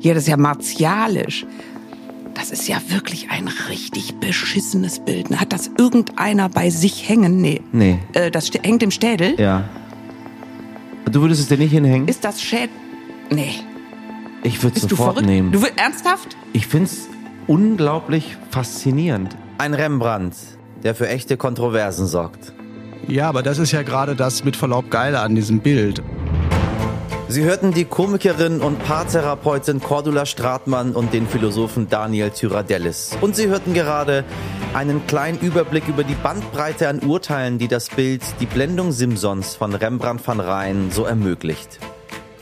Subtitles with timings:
[0.00, 1.44] Ja, das ist ja martialisch.
[2.34, 5.28] Das ist ja wirklich ein richtig beschissenes Bild.
[5.38, 7.40] Hat das irgendeiner bei sich hängen?
[7.40, 7.60] Nee.
[7.72, 7.98] Nee.
[8.12, 9.38] Äh, das hängt im Städel?
[9.38, 9.64] Ja.
[11.10, 12.08] Du würdest es dir nicht hinhängen?
[12.08, 12.68] Ist das Schädel?
[13.30, 13.54] Nee.
[14.42, 15.26] Ich würde es Bist du sofort verrückt?
[15.28, 15.52] nehmen.
[15.52, 16.36] Du willst ernsthaft?
[16.52, 17.08] Ich find's
[17.46, 19.36] unglaublich faszinierend.
[19.58, 20.36] Ein Rembrandt,
[20.82, 22.52] der für echte Kontroversen sorgt.
[23.08, 26.00] Ja, aber das ist ja gerade das mit Verlaub Geile an diesem Bild.
[27.30, 33.16] Sie hörten die Komikerin und Paartherapeutin Cordula Stratmann und den Philosophen Daniel Tyradellis.
[33.20, 34.24] Und Sie hörten gerade
[34.74, 39.72] einen kleinen Überblick über die Bandbreite an Urteilen, die das Bild Die Blendung Simsons von
[39.72, 41.78] Rembrandt van Rijn so ermöglicht.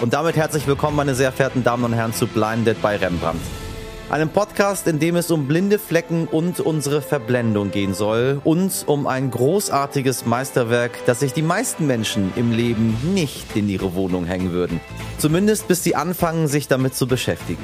[0.01, 3.43] Und damit herzlich willkommen, meine sehr verehrten Damen und Herren, zu Blinded bei Rembrandt.
[4.11, 9.07] Einem Podcast, in dem es um blinde Flecken und unsere Verblendung gehen soll und um
[9.07, 14.51] ein großartiges Meisterwerk, das sich die meisten Menschen im Leben nicht in ihre Wohnung hängen
[14.51, 14.81] würden.
[15.19, 17.63] Zumindest bis sie anfangen, sich damit zu beschäftigen.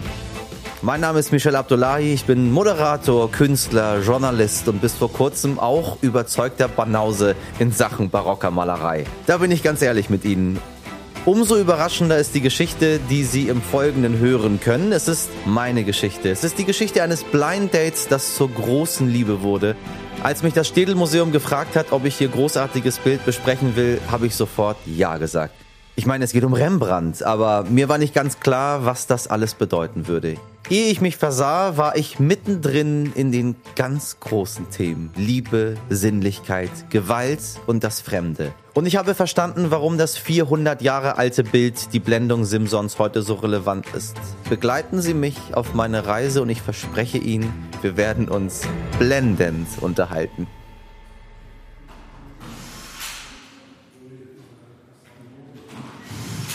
[0.82, 5.96] Mein Name ist Michel Abdullahi, ich bin Moderator, Künstler, Journalist und bis vor kurzem auch
[6.02, 9.04] überzeugter Banause in Sachen barocker Malerei.
[9.24, 10.58] Da bin ich ganz ehrlich mit Ihnen.
[11.26, 14.92] Umso überraschender ist die Geschichte, die Sie im Folgenden hören können.
[14.92, 16.28] Es ist meine Geschichte.
[16.28, 19.74] Es ist die Geschichte eines Blind Dates, das zur großen Liebe wurde.
[20.22, 24.34] Als mich das Städel-Museum gefragt hat, ob ich hier großartiges Bild besprechen will, habe ich
[24.34, 25.54] sofort Ja gesagt.
[25.96, 29.54] Ich meine, es geht um Rembrandt, aber mir war nicht ganz klar, was das alles
[29.54, 30.36] bedeuten würde.
[30.70, 35.12] Ehe ich mich versah, war ich mittendrin in den ganz großen Themen.
[35.14, 38.52] Liebe, Sinnlichkeit, Gewalt und das Fremde.
[38.72, 43.34] Und ich habe verstanden, warum das 400 Jahre alte Bild, die Blendung Simsons, heute so
[43.34, 44.16] relevant ist.
[44.48, 48.62] Begleiten Sie mich auf meine Reise und ich verspreche Ihnen, wir werden uns
[48.98, 50.46] blendend unterhalten.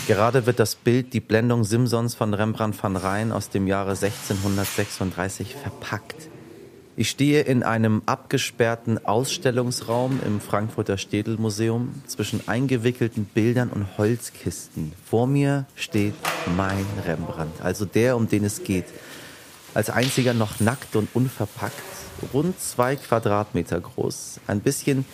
[0.10, 5.54] Gerade wird das Bild Die Blendung Simsons von Rembrandt van Rijn aus dem Jahre 1636
[5.54, 6.30] verpackt.
[6.98, 14.94] Ich stehe in einem abgesperrten Ausstellungsraum im Frankfurter Städelmuseum zwischen eingewickelten Bildern und Holzkisten.
[15.06, 16.16] Vor mir steht
[16.58, 18.86] mein Rembrandt, also der, um den es geht.
[19.76, 21.84] Als einziger noch nackt und unverpackt,
[22.34, 24.40] rund zwei Quadratmeter groß.
[24.48, 25.06] Ein bisschen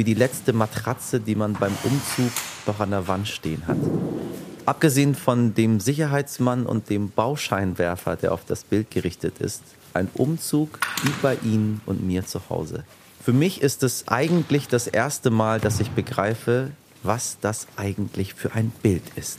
[0.00, 2.32] wie die letzte Matratze, die man beim Umzug
[2.66, 3.76] noch an der Wand stehen hat.
[4.64, 9.62] Abgesehen von dem Sicherheitsmann und dem Bauscheinwerfer, der auf das Bild gerichtet ist,
[9.92, 12.84] ein Umzug wie bei Ihnen und mir zu Hause.
[13.22, 16.70] Für mich ist es eigentlich das erste Mal, dass ich begreife,
[17.02, 19.38] was das eigentlich für ein Bild ist.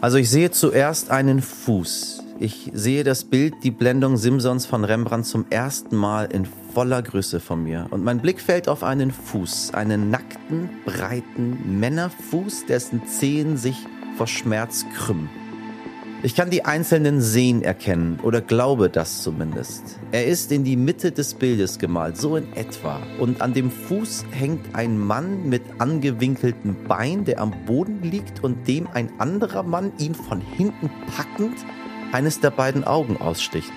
[0.00, 2.22] Also ich sehe zuerst einen Fuß.
[2.38, 6.46] Ich sehe das Bild, die Blendung Simsons von Rembrandt zum ersten Mal in
[6.78, 7.88] voller Größe von mir.
[7.90, 13.84] Und mein Blick fällt auf einen Fuß, einen nackten, breiten Männerfuß, dessen Zehen sich
[14.16, 15.28] vor Schmerz krümmen.
[16.22, 19.98] Ich kann die einzelnen Sehen erkennen oder glaube das zumindest.
[20.12, 23.00] Er ist in die Mitte des Bildes gemalt, so in etwa.
[23.18, 28.68] Und an dem Fuß hängt ein Mann mit angewinkeltem Bein, der am Boden liegt und
[28.68, 31.56] dem ein anderer Mann ihn von hinten packend
[32.12, 33.72] eines der beiden Augen aussticht.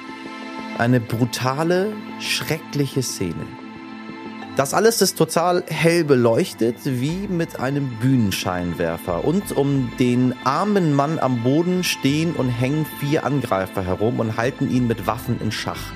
[0.82, 3.46] Eine brutale, schreckliche Szene.
[4.56, 9.24] Das alles ist total hell beleuchtet, wie mit einem Bühnenscheinwerfer.
[9.24, 14.72] Und um den armen Mann am Boden stehen und hängen vier Angreifer herum und halten
[14.72, 15.94] ihn mit Waffen in Schach.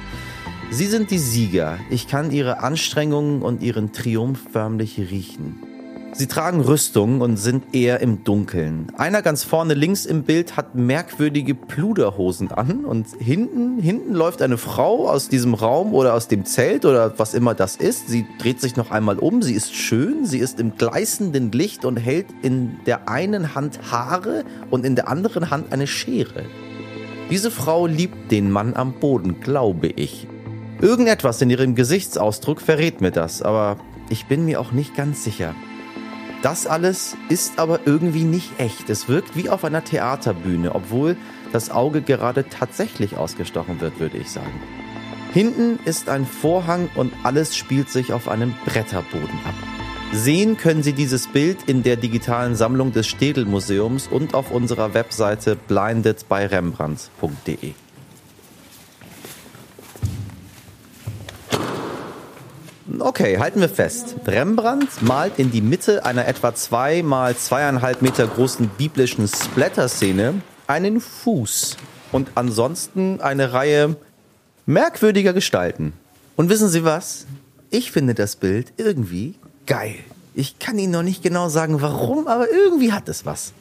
[0.69, 1.79] Sie sind die Sieger.
[1.89, 5.74] Ich kann ihre Anstrengungen und ihren Triumph förmlich riechen.
[6.17, 8.87] Sie tragen Rüstung und sind eher im Dunkeln.
[8.95, 14.57] Einer ganz vorne links im Bild hat merkwürdige Pluderhosen an und hinten, hinten läuft eine
[14.57, 18.07] Frau aus diesem Raum oder aus dem Zelt oder was immer das ist.
[18.07, 19.41] Sie dreht sich noch einmal um.
[19.41, 20.25] Sie ist schön.
[20.25, 25.09] Sie ist im gleißenden Licht und hält in der einen Hand Haare und in der
[25.09, 26.45] anderen Hand eine Schere.
[27.29, 30.29] Diese Frau liebt den Mann am Boden, glaube ich.
[30.79, 33.75] Irgendetwas in ihrem Gesichtsausdruck verrät mir das, aber
[34.09, 35.53] ich bin mir auch nicht ganz sicher.
[36.41, 38.89] Das alles ist aber irgendwie nicht echt.
[38.89, 41.17] Es wirkt wie auf einer Theaterbühne, obwohl
[41.51, 44.61] das Auge gerade tatsächlich ausgestochen wird, würde ich sagen.
[45.33, 49.55] Hinten ist ein Vorhang und alles spielt sich auf einem Bretterboden ab.
[50.13, 55.57] Sehen können Sie dieses Bild in der digitalen Sammlung des Städel-Museums und auf unserer Webseite
[55.57, 57.73] blindedbyrembrandt.de.
[62.99, 64.15] Okay, halten wir fest.
[64.25, 71.01] Rembrandt malt in die Mitte einer etwa zwei mal zweieinhalb Meter großen biblischen Splatter-Szene einen
[71.01, 71.77] Fuß
[72.11, 73.95] und ansonsten eine Reihe
[74.65, 75.93] merkwürdiger Gestalten.
[76.35, 77.25] Und wissen Sie was?
[77.69, 79.95] Ich finde das Bild irgendwie geil.
[80.33, 83.53] Ich kann Ihnen noch nicht genau sagen, warum, aber irgendwie hat es was.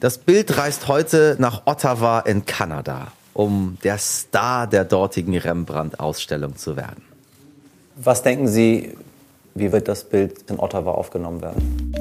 [0.00, 6.76] Das Bild reist heute nach Ottawa in Kanada, um der Star der dortigen Rembrandt-Ausstellung zu
[6.76, 7.07] werden.
[8.00, 8.94] Was denken Sie,
[9.56, 11.92] wie wird das Bild in Ottawa aufgenommen werden?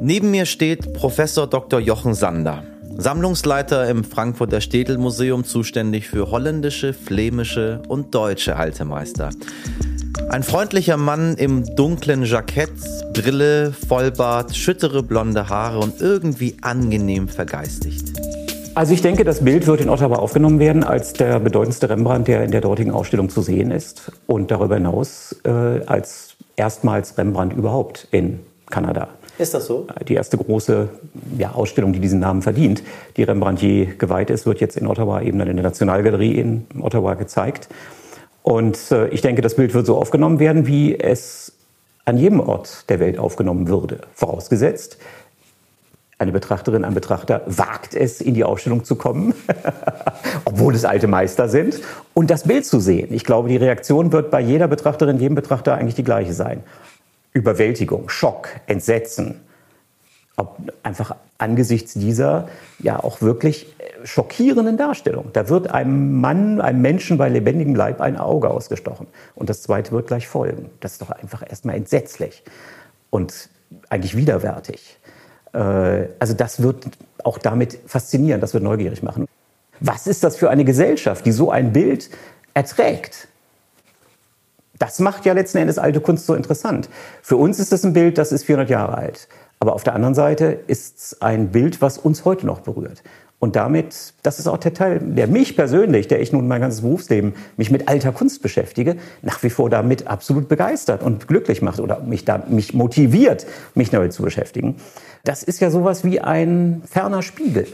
[0.00, 1.78] Neben mir steht Professor Dr.
[1.78, 2.64] Jochen Sander,
[2.98, 9.30] Sammlungsleiter im Frankfurter Städelmuseum, zuständig für holländische, flämische und deutsche Haltemeister.
[10.28, 12.72] Ein freundlicher Mann im dunklen Jackett,
[13.12, 18.23] Brille, Vollbart, schüttere blonde Haare und irgendwie angenehm vergeistigt.
[18.76, 22.42] Also ich denke, das Bild wird in Ottawa aufgenommen werden als der bedeutendste Rembrandt, der
[22.42, 24.10] in der dortigen Ausstellung zu sehen ist.
[24.26, 25.50] Und darüber hinaus äh,
[25.86, 29.08] als erstmals Rembrandt überhaupt in Kanada.
[29.38, 29.86] Ist das so?
[30.08, 30.88] Die erste große
[31.38, 32.82] ja, Ausstellung, die diesen Namen verdient,
[33.16, 36.66] die Rembrandt je geweiht ist, wird jetzt in Ottawa eben dann in der Nationalgalerie in
[36.80, 37.68] Ottawa gezeigt.
[38.42, 41.52] Und äh, ich denke, das Bild wird so aufgenommen werden, wie es
[42.04, 44.00] an jedem Ort der Welt aufgenommen würde.
[44.14, 44.98] Vorausgesetzt,
[46.24, 49.34] eine Betrachterin, ein Betrachter wagt es, in die Ausstellung zu kommen,
[50.46, 51.80] obwohl es alte Meister sind,
[52.14, 53.12] und das Bild zu sehen.
[53.12, 56.62] Ich glaube, die Reaktion wird bei jeder Betrachterin, jedem Betrachter eigentlich die gleiche sein.
[57.34, 59.42] Überwältigung, Schock, Entsetzen,
[60.36, 62.48] ob einfach angesichts dieser
[62.78, 65.30] ja auch wirklich äh, schockierenden Darstellung.
[65.34, 69.08] Da wird einem Mann, einem Menschen bei lebendigem Leib ein Auge ausgestochen.
[69.34, 70.70] Und das zweite wird gleich folgen.
[70.80, 72.42] Das ist doch einfach erstmal entsetzlich
[73.10, 73.50] und
[73.90, 74.98] eigentlich widerwärtig.
[75.54, 76.86] Äh, also das wird
[77.22, 79.26] auch damit faszinieren, das wird neugierig machen.
[79.80, 82.10] Was ist das für eine Gesellschaft, die so ein Bild
[82.52, 83.28] erträgt?
[84.78, 86.88] Das macht ja letzten Endes alte Kunst so interessant.
[87.22, 89.28] Für uns ist es ein Bild, das ist 400 Jahre alt.
[89.60, 93.02] Aber auf der anderen Seite ist es ein Bild, was uns heute noch berührt.
[93.44, 96.80] Und damit, das ist auch der Teil, der mich persönlich, der ich nun mein ganzes
[96.80, 101.78] Berufsleben mich mit alter Kunst beschäftige, nach wie vor damit absolut begeistert und glücklich macht
[101.78, 103.44] oder mich, da, mich motiviert,
[103.74, 104.76] mich damit zu beschäftigen.
[105.24, 107.66] Das ist ja sowas wie ein ferner Spiegel.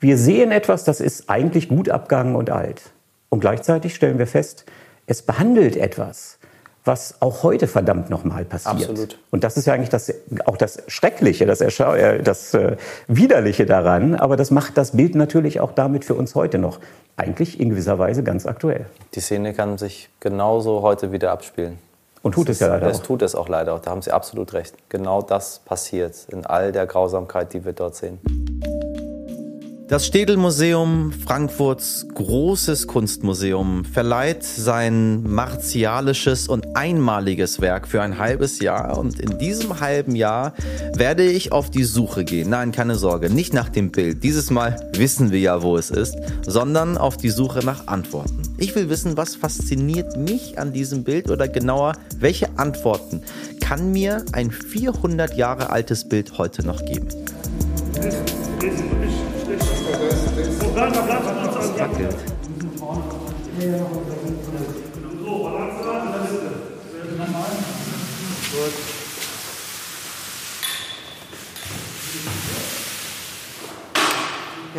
[0.00, 2.80] Wir sehen etwas, das ist eigentlich gut abgegangen und alt.
[3.28, 4.64] Und gleichzeitig stellen wir fest,
[5.06, 6.38] es behandelt etwas,
[6.84, 8.90] was auch heute verdammt nochmal passiert.
[8.90, 9.18] Absolut.
[9.30, 10.12] Und das ist ja eigentlich das,
[10.44, 12.76] auch das Schreckliche, das, Erschau äh, das äh,
[13.08, 14.14] Widerliche daran.
[14.14, 16.80] Aber das macht das Bild natürlich auch damit für uns heute noch
[17.16, 18.86] eigentlich in gewisser Weise ganz aktuell.
[19.14, 21.78] Die Szene kann sich genauso heute wieder abspielen.
[22.22, 23.00] Und tut es, es ja leider es auch.
[23.00, 23.80] Es tut es auch leider auch.
[23.80, 24.74] Da haben Sie absolut recht.
[24.88, 28.18] Genau das passiert in all der Grausamkeit, die wir dort sehen.
[29.94, 38.98] Das Städelmuseum, Frankfurts großes Kunstmuseum, verleiht sein martialisches und einmaliges Werk für ein halbes Jahr.
[38.98, 40.54] Und in diesem halben Jahr
[40.96, 42.50] werde ich auf die Suche gehen.
[42.50, 44.24] Nein, keine Sorge, nicht nach dem Bild.
[44.24, 48.42] Dieses Mal wissen wir ja, wo es ist, sondern auf die Suche nach Antworten.
[48.58, 53.22] Ich will wissen, was fasziniert mich an diesem Bild oder genauer, welche Antworten
[53.60, 57.06] kann mir ein 400 Jahre altes Bild heute noch geben.
[60.74, 60.80] Ich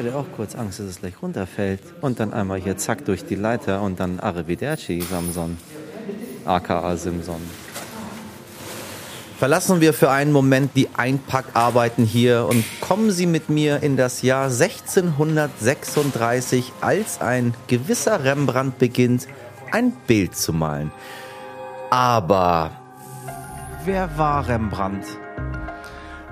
[0.01, 1.79] hatte auch kurz Angst, dass es gleich runterfällt.
[2.01, 5.57] Und dann einmal hier zack durch die Leiter und dann Arrivederci Samson.
[6.43, 7.39] aka Simson.
[9.37, 14.21] Verlassen wir für einen Moment die Einpackarbeiten hier und kommen Sie mit mir in das
[14.21, 19.27] Jahr 1636, als ein gewisser Rembrandt beginnt,
[19.71, 20.89] ein Bild zu malen.
[21.89, 22.71] Aber
[23.83, 25.05] wer war Rembrandt?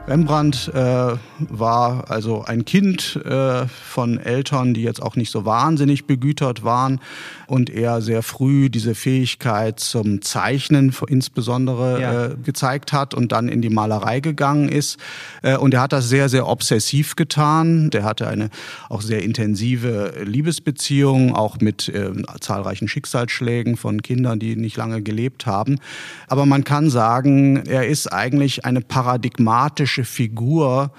[0.07, 1.17] Rembrandt äh,
[1.49, 6.99] war also ein Kind äh, von Eltern, die jetzt auch nicht so wahnsinnig begütert waren
[7.47, 12.25] und er sehr früh diese Fähigkeit zum Zeichnen insbesondere ja.
[12.25, 14.97] äh, gezeigt hat und dann in die Malerei gegangen ist.
[15.41, 17.89] Äh, und er hat das sehr, sehr obsessiv getan.
[17.89, 18.49] Der hatte eine
[18.89, 25.45] auch sehr intensive Liebesbeziehung, auch mit äh, zahlreichen Schicksalsschlägen von Kindern, die nicht lange gelebt
[25.45, 25.79] haben.
[26.27, 30.91] Aber man kann sagen, er ist eigentlich eine paradigmatische Figur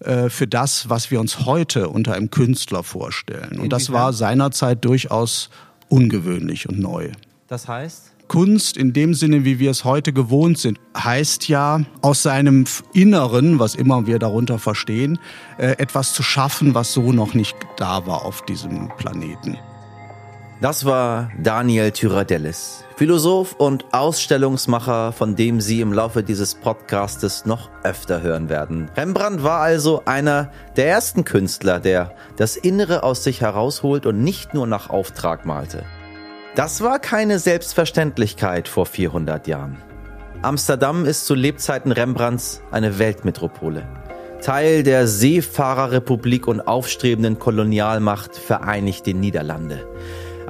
[0.00, 3.58] äh, für das, was wir uns heute unter einem Künstler vorstellen.
[3.60, 5.50] Und das war seinerzeit durchaus
[5.88, 7.10] ungewöhnlich und neu.
[7.48, 8.12] Das heißt?
[8.28, 13.58] Kunst in dem Sinne, wie wir es heute gewohnt sind, heißt ja, aus seinem Inneren,
[13.58, 15.18] was immer wir darunter verstehen,
[15.58, 19.58] äh, etwas zu schaffen, was so noch nicht da war auf diesem Planeten.
[20.60, 27.70] Das war Daniel Tyradellis, Philosoph und Ausstellungsmacher, von dem Sie im Laufe dieses Podcastes noch
[27.82, 28.90] öfter hören werden.
[28.94, 34.52] Rembrandt war also einer der ersten Künstler, der das Innere aus sich herausholt und nicht
[34.52, 35.82] nur nach Auftrag malte.
[36.56, 39.78] Das war keine Selbstverständlichkeit vor 400 Jahren.
[40.42, 43.88] Amsterdam ist zu Lebzeiten Rembrandts eine Weltmetropole.
[44.42, 49.86] Teil der Seefahrerrepublik und aufstrebenden Kolonialmacht Vereinigte Niederlande.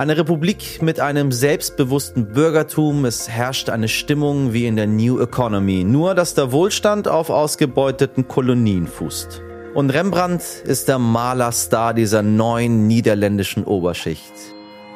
[0.00, 3.04] Eine Republik mit einem selbstbewussten Bürgertum.
[3.04, 8.26] Es herrscht eine Stimmung wie in der New Economy, nur dass der Wohlstand auf ausgebeuteten
[8.26, 9.42] Kolonien fußt.
[9.74, 14.32] Und Rembrandt ist der Malerstar dieser neuen niederländischen Oberschicht.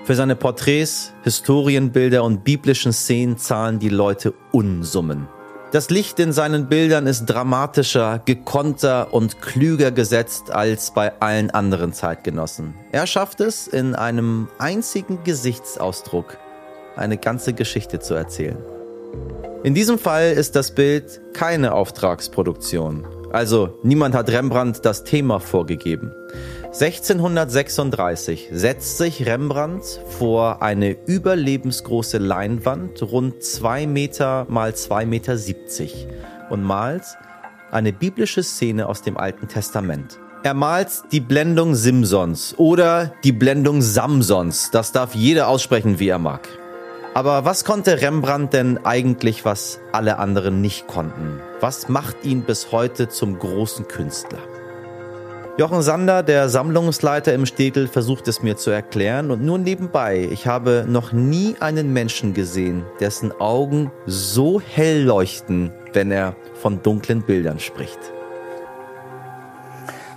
[0.04, 5.28] Für seine Porträts, Historienbilder und biblischen Szenen zahlen die Leute Unsummen.
[5.74, 11.92] Das Licht in seinen Bildern ist dramatischer, gekonnter und klüger gesetzt als bei allen anderen
[11.92, 12.74] Zeitgenossen.
[12.92, 16.38] Er schafft es, in einem einzigen Gesichtsausdruck
[16.94, 18.58] eine ganze Geschichte zu erzählen.
[19.64, 23.04] In diesem Fall ist das Bild keine Auftragsproduktion.
[23.34, 26.12] Also niemand hat Rembrandt das Thema vorgegeben.
[26.66, 29.82] 1636 setzt sich Rembrandt
[30.20, 36.06] vor eine überlebensgroße Leinwand, rund 2 Meter mal 2 Meter 70
[36.48, 37.02] und malt
[37.72, 40.20] eine biblische Szene aus dem Alten Testament.
[40.44, 44.70] Er malt die Blendung Simsons oder die Blendung Samsons.
[44.70, 46.48] Das darf jeder aussprechen, wie er mag.
[47.14, 51.40] Aber was konnte Rembrandt denn eigentlich, was alle anderen nicht konnten?
[51.61, 54.40] Was macht ihn bis heute zum großen Künstler?
[55.56, 60.49] Jochen Sander, der Sammlungsleiter im Städtel, versucht es mir zu erklären und nur nebenbei, ich
[60.49, 67.23] habe noch nie einen Menschen gesehen, dessen Augen so hell leuchten, wenn er von dunklen
[67.23, 68.13] Bildern spricht.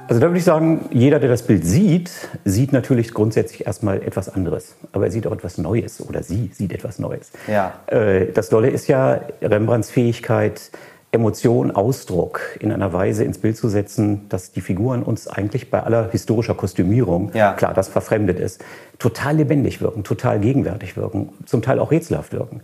[0.08, 2.10] Also da würde ich sagen, jeder, der das Bild sieht,
[2.46, 4.76] sieht natürlich grundsätzlich erstmal etwas anderes.
[4.94, 7.32] Aber er sieht auch etwas Neues oder sie sieht etwas Neues.
[7.48, 7.74] Ja.
[7.88, 10.72] Äh, das Dolle ist ja Rembrandts Fähigkeit,
[11.12, 15.82] Emotion, Ausdruck in einer Weise ins Bild zu setzen, dass die Figuren uns eigentlich bei
[15.82, 17.54] aller historischer Kostümierung, Ja.
[17.54, 18.64] klar, das verfremdet ist,
[19.00, 22.62] total lebendig wirken, total gegenwärtig wirken, zum Teil auch rätselhaft wirken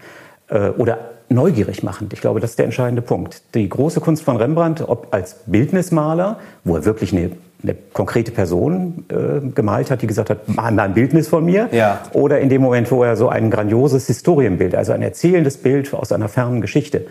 [0.49, 0.97] äh, oder
[1.33, 2.13] neugierig machend.
[2.13, 3.41] Ich glaube, das ist der entscheidende Punkt.
[3.55, 7.31] Die große Kunst von Rembrandt, ob als Bildnismaler, wo er wirklich eine,
[7.63, 12.01] eine konkrete Person äh, gemalt hat, die gesagt hat, mal ein Bildnis von mir, Ja.
[12.13, 16.11] oder in dem Moment, wo er so ein grandioses Historienbild, also ein erzählendes Bild aus
[16.11, 17.05] einer fernen Geschichte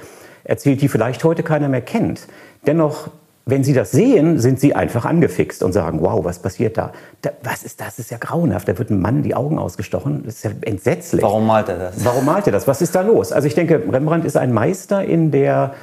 [0.45, 2.27] erzählt, die vielleicht heute keiner mehr kennt.
[2.67, 3.09] Dennoch,
[3.45, 6.93] wenn Sie das sehen, sind Sie einfach angefixt und sagen, wow, was passiert da?
[7.23, 7.97] da was ist das?
[7.97, 8.69] Das ist ja grauenhaft.
[8.69, 10.23] Da wird ein Mann die Augen ausgestochen.
[10.25, 11.23] Das ist ja entsetzlich.
[11.23, 12.05] Warum malt er das?
[12.05, 12.69] Warum malt er das?
[12.69, 13.33] Was ist da los?
[13.33, 15.75] Also ich denke, Rembrandt ist ein Meister in der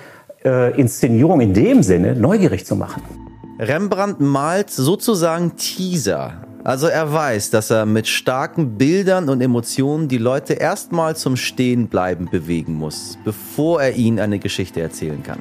[0.46, 3.04] äh, Inszenierung in dem Sinne, neugierig zu machen.
[3.60, 6.46] Rembrandt malt sozusagen Teaser.
[6.64, 12.30] Also er weiß, dass er mit starken Bildern und Emotionen die Leute erstmal zum Stehenbleiben
[12.30, 15.40] bewegen muss, bevor er ihnen eine Geschichte erzählen kann.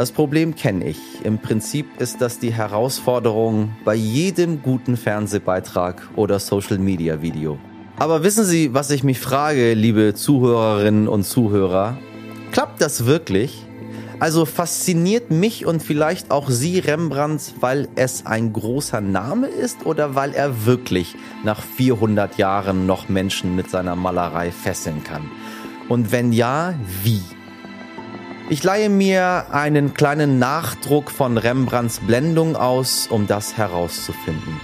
[0.00, 0.98] Das Problem kenne ich.
[1.24, 7.58] Im Prinzip ist das die Herausforderung bei jedem guten Fernsehbeitrag oder Social-Media-Video.
[7.98, 11.98] Aber wissen Sie, was ich mich frage, liebe Zuhörerinnen und Zuhörer?
[12.50, 13.66] Klappt das wirklich?
[14.20, 20.14] Also fasziniert mich und vielleicht auch Sie Rembrandt, weil es ein großer Name ist oder
[20.14, 21.14] weil er wirklich
[21.44, 25.30] nach 400 Jahren noch Menschen mit seiner Malerei fesseln kann?
[25.90, 27.20] Und wenn ja, wie?
[28.50, 34.60] Ich leihe mir einen kleinen Nachdruck von Rembrandts Blendung aus, um das herauszufinden.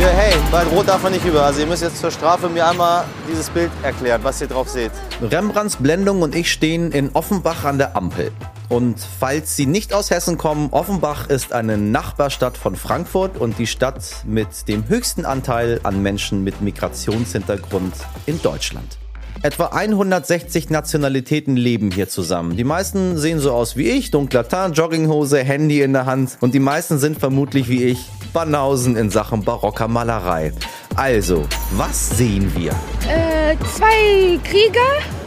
[0.00, 1.44] Ja, hey, bei Rot darf man nicht rüber.
[1.44, 4.90] Also ihr müsst jetzt zur Strafe mir einmal dieses Bild erklären, was ihr drauf seht.
[5.22, 8.32] Rembrandts Blendung und ich stehen in Offenbach an der Ampel.
[8.68, 13.66] Und falls Sie nicht aus Hessen kommen, Offenbach ist eine Nachbarstadt von Frankfurt und die
[13.68, 17.94] Stadt mit dem höchsten Anteil an Menschen mit Migrationshintergrund
[18.26, 18.98] in Deutschland.
[19.42, 22.56] Etwa 160 Nationalitäten leben hier zusammen.
[22.56, 26.52] Die meisten sehen so aus wie ich, dunkler Tarn, Jogginghose, Handy in der Hand und
[26.54, 30.52] die meisten sind vermutlich wie ich Banausen in Sachen barocker Malerei.
[30.96, 32.72] Also, was sehen wir?
[33.08, 34.80] Äh, zwei Krieger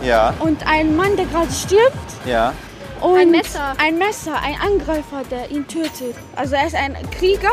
[0.06, 1.96] Ja, und ein Mann, der gerade stirbt.
[2.26, 2.52] ja.
[3.02, 3.74] Und Ein Messer.
[3.78, 6.16] Ein Messer, ein Angreifer, der ihn tötet.
[6.36, 7.48] Also er ist ein Krieger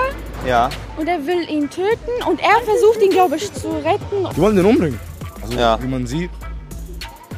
[0.46, 4.28] Ja, und er will ihn töten und er versucht ihn, glaube ich, zu retten.
[4.34, 4.98] Die wollen den umbringen.
[5.42, 5.78] Also, Ja.
[5.82, 6.30] wie man sieht.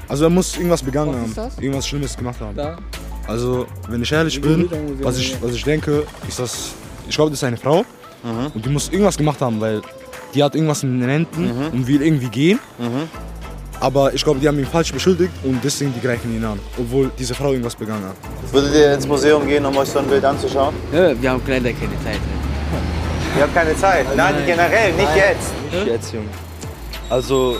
[0.09, 1.51] Also, er muss irgendwas begangen haben.
[1.61, 2.57] Irgendwas Schlimmes gemacht haben.
[3.27, 4.71] Also, wenn ich ehrlich bin,
[5.03, 6.71] was ich, was ich denke, ist das.
[7.09, 7.85] Ich glaube, das ist eine Frau.
[8.55, 9.83] Und die muss irgendwas gemacht haben, weil
[10.35, 12.59] die hat irgendwas in den Händen und will irgendwie gehen.
[13.81, 16.59] Aber ich glaube, die haben ihn falsch beschuldigt und deswegen die greifen ihn an.
[16.79, 18.17] Obwohl diese Frau irgendwas begangen hat.
[18.53, 20.75] Würdet ihr ins Museum gehen, um euch so ein Bild anzuschauen?
[20.93, 22.21] Ja, wir haben leider keine Zeit.
[23.37, 24.07] Ihr habt keine Zeit.
[24.17, 25.53] Nein, generell, nicht jetzt.
[25.73, 26.29] Nicht jetzt, Junge.
[27.09, 27.57] Also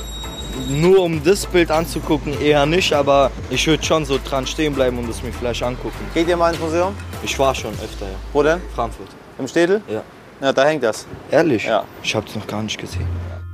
[0.69, 4.99] nur um das Bild anzugucken, eher nicht, aber ich würde schon so dran stehen bleiben
[4.99, 5.99] und es mir vielleicht angucken.
[6.15, 6.95] Geht ihr mal ins Museum?
[7.23, 8.17] Ich war schon öfter, ja.
[8.33, 8.61] Wo denn?
[8.75, 9.09] Frankfurt.
[9.39, 9.83] Im Städel?
[9.89, 10.03] Ja.
[10.41, 11.07] Ja, da hängt das.
[11.31, 11.65] Ehrlich?
[11.65, 11.85] Ja.
[12.03, 13.07] Ich habe es noch gar nicht gesehen.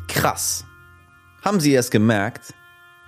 [0.09, 0.64] Krass.
[1.45, 2.55] Haben Sie es gemerkt?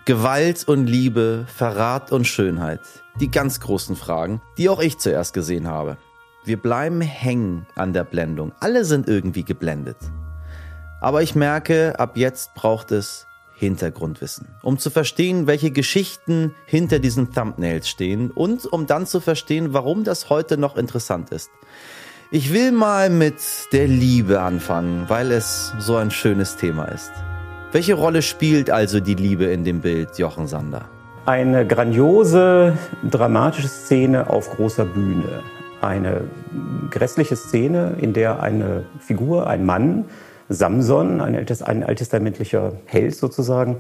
[0.05, 2.83] Gewalt und Liebe, Verrat und Schönheit.
[3.19, 5.97] Die ganz großen Fragen, die auch ich zuerst gesehen habe.
[6.45, 8.53] Wir bleiben hängen an der Blendung.
[8.61, 9.97] Alle sind irgendwie geblendet.
[11.01, 17.33] Aber ich merke, ab jetzt braucht es Hintergrundwissen, um zu verstehen, welche Geschichten hinter diesen
[17.33, 21.49] Thumbnails stehen und um dann zu verstehen, warum das heute noch interessant ist.
[22.31, 23.41] Ich will mal mit
[23.73, 27.13] der Liebe anfangen, weil es so ein schönes Thema ist.
[27.77, 30.87] Welche Rolle spielt also die Liebe in dem Bild, Jochen Sander?
[31.27, 35.43] Eine grandiose, dramatische Szene auf großer Bühne.
[35.83, 36.23] Eine
[36.89, 40.07] grässliche Szene, in der eine Figur, ein Mann,
[40.49, 43.77] Samson, ein, ein alttestamentlicher Held sozusagen,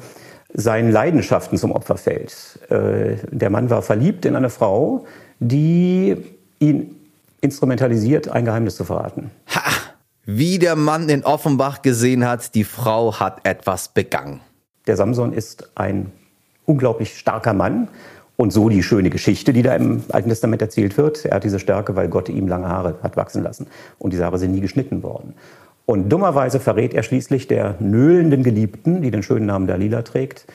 [0.53, 2.59] seinen Leidenschaften zum Opfer fällt.
[2.69, 5.07] Äh, der Mann war verliebt in eine Frau,
[5.41, 6.19] die
[6.59, 6.97] ihn
[7.41, 9.31] instrumentalisiert, ein Geheimnis zu verraten.
[9.55, 9.86] Ha!
[10.28, 14.40] Wie der Mann in Offenbach gesehen hat, die Frau hat etwas begangen.
[14.88, 16.11] Der Samson ist ein
[16.64, 17.87] unglaublich starker Mann.
[18.35, 21.25] Und so die schöne Geschichte, die da im Alten Testament erzählt wird.
[21.25, 23.68] Er hat diese Stärke, weil Gott ihm lange Haare hat wachsen lassen.
[24.00, 25.35] Und diese Haare sind nie geschnitten worden.
[25.87, 30.47] Und dummerweise verrät er schließlich der nöhlenden Geliebten, die den schönen Namen Dalila trägt,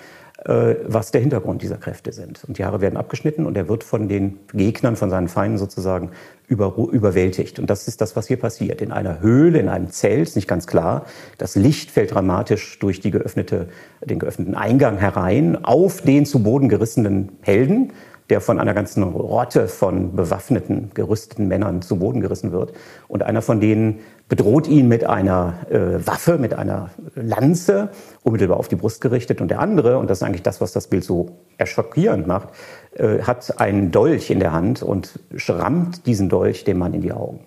[0.44, 2.44] was der Hintergrund dieser Kräfte sind.
[2.48, 6.10] Und die Haare werden abgeschnitten und er wird von den Gegnern, von seinen Feinden sozusagen
[6.48, 7.60] über, überwältigt.
[7.60, 8.82] Und das ist das, was hier passiert.
[8.82, 11.06] In einer Höhle, in einem Zelt, ist nicht ganz klar.
[11.38, 13.70] Das Licht fällt dramatisch durch die geöffnete,
[14.04, 17.94] den geöffneten Eingang herein auf den zu Boden gerissenen Helden
[18.32, 22.72] der von einer ganzen Rotte von bewaffneten, gerüsteten Männern zu Boden gerissen wird.
[23.10, 27.90] Und einer von denen bedroht ihn mit einer äh, Waffe, mit einer Lanze,
[28.24, 29.42] unmittelbar auf die Brust gerichtet.
[29.42, 32.48] Und der andere, und das ist eigentlich das, was das Bild so erschockierend macht,
[32.96, 37.12] äh, hat einen Dolch in der Hand und schrammt diesen Dolch dem Mann in die
[37.12, 37.42] Augen.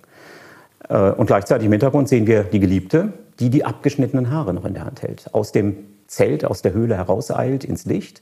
[0.91, 4.75] Äh, und gleichzeitig im Hintergrund sehen wir die Geliebte, die die abgeschnittenen Haare noch in
[4.75, 5.77] der Hand hält, aus dem
[6.09, 8.21] Zelt, aus der Höhle herauseilt ins Licht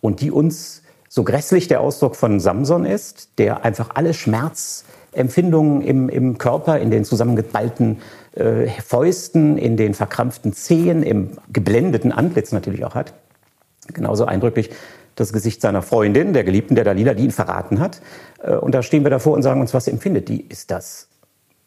[0.00, 6.08] und die uns so grässlich der Ausdruck von Samson ist, der einfach alle Schmerzempfindungen im,
[6.08, 7.98] im Körper, in den zusammengeballten
[8.36, 13.12] äh, Fäusten, in den verkrampften Zehen, im geblendeten Antlitz natürlich auch hat.
[13.88, 14.70] Genauso eindrücklich
[15.16, 18.00] das Gesicht seiner Freundin, der Geliebten der Dalila, die ihn verraten hat.
[18.40, 20.42] Äh, und da stehen wir davor und sagen uns, was empfindet die?
[20.42, 21.08] Ist das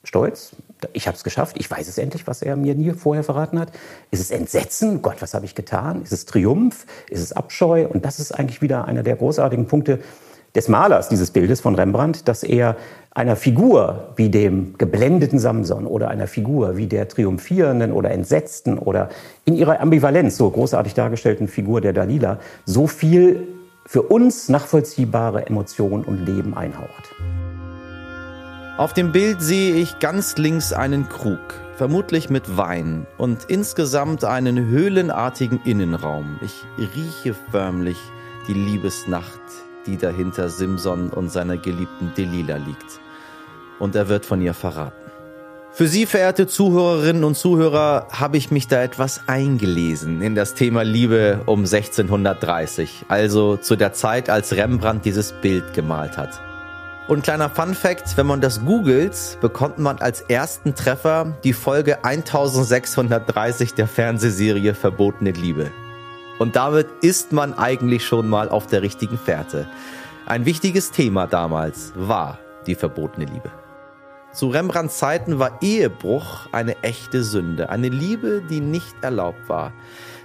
[0.06, 0.56] Stolz?
[0.93, 3.69] Ich habe es geschafft, ich weiß es endlich, was er mir nie vorher verraten hat.
[4.12, 5.02] Ist es Entsetzen?
[5.02, 6.02] Gott, was habe ich getan?
[6.04, 6.86] Ist es Triumph?
[7.10, 7.88] Ist es Abscheu?
[7.88, 10.00] Und das ist eigentlich wieder einer der großartigen Punkte
[10.56, 12.76] des Malers dieses Bildes von Rembrandt, dass er
[13.12, 19.10] einer Figur wie dem geblendeten Samson oder einer Figur wie der triumphierenden oder entsetzten oder
[19.46, 23.48] in ihrer Ambivalenz so großartig dargestellten Figur der Dalila so viel
[23.86, 27.12] für uns nachvollziehbare Emotion und Leben einhaucht.
[28.76, 31.38] Auf dem Bild sehe ich ganz links einen Krug,
[31.76, 36.40] vermutlich mit Wein und insgesamt einen höhlenartigen Innenraum.
[36.42, 37.98] Ich rieche förmlich
[38.48, 39.42] die Liebesnacht,
[39.86, 43.00] die dahinter Simson und seiner geliebten Delila liegt.
[43.78, 44.98] Und er wird von ihr verraten.
[45.72, 50.82] Für Sie, verehrte Zuhörerinnen und Zuhörer, habe ich mich da etwas eingelesen in das Thema
[50.84, 56.53] Liebe um 1630, also zu der Zeit, als Rembrandt dieses Bild gemalt hat.
[57.06, 62.06] Und kleiner Fun Fact, wenn man das googelt, bekommt man als ersten Treffer die Folge
[62.06, 65.70] 1630 der Fernsehserie Verbotene Liebe.
[66.39, 69.68] Und damit ist man eigentlich schon mal auf der richtigen Fährte.
[70.26, 73.52] Ein wichtiges Thema damals war die verbotene Liebe.
[74.32, 79.74] Zu Rembrandts Zeiten war Ehebruch eine echte Sünde, eine Liebe, die nicht erlaubt war.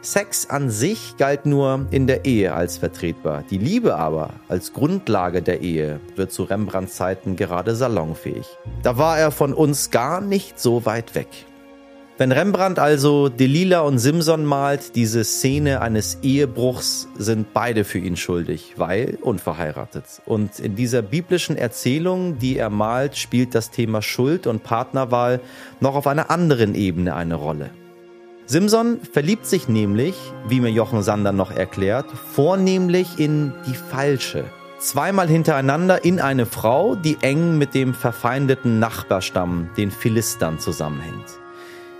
[0.00, 3.42] Sex an sich galt nur in der Ehe als vertretbar.
[3.50, 8.46] Die Liebe aber als Grundlage der Ehe wird zu Rembrandts Zeiten gerade salonfähig.
[8.82, 11.28] Da war er von uns gar nicht so weit weg.
[12.16, 18.16] Wenn Rembrandt also Delila und Simson malt, diese Szene eines Ehebruchs, sind beide für ihn
[18.16, 20.04] schuldig, weil unverheiratet.
[20.26, 25.40] Und in dieser biblischen Erzählung, die er malt, spielt das Thema Schuld und Partnerwahl
[25.78, 27.70] noch auf einer anderen Ebene eine Rolle.
[28.50, 30.14] Simson verliebt sich nämlich,
[30.48, 34.46] wie mir Jochen Sander noch erklärt, vornehmlich in die falsche.
[34.78, 41.26] Zweimal hintereinander in eine Frau, die eng mit dem verfeindeten Nachbarstamm, den Philistern, zusammenhängt.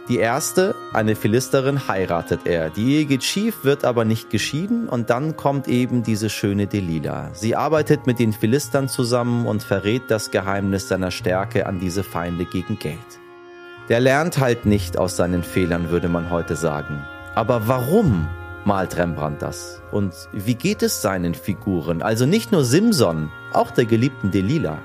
[0.09, 2.71] Die erste, eine Philisterin, heiratet er.
[2.71, 7.29] Die Ehe geht schief, wird aber nicht geschieden und dann kommt eben diese schöne Delila.
[7.35, 12.47] Sie arbeitet mit den Philistern zusammen und verrät das Geheimnis seiner Stärke an diese Feinde
[12.47, 12.97] gegen Geld.
[13.89, 17.03] Der lernt halt nicht aus seinen Fehlern, würde man heute sagen.
[17.35, 18.29] Aber warum
[18.67, 19.81] malt Rembrandt das?
[19.93, 22.03] Und wie geht es seinen Figuren?
[22.03, 24.79] Also nicht nur Simson, auch der geliebten Delila.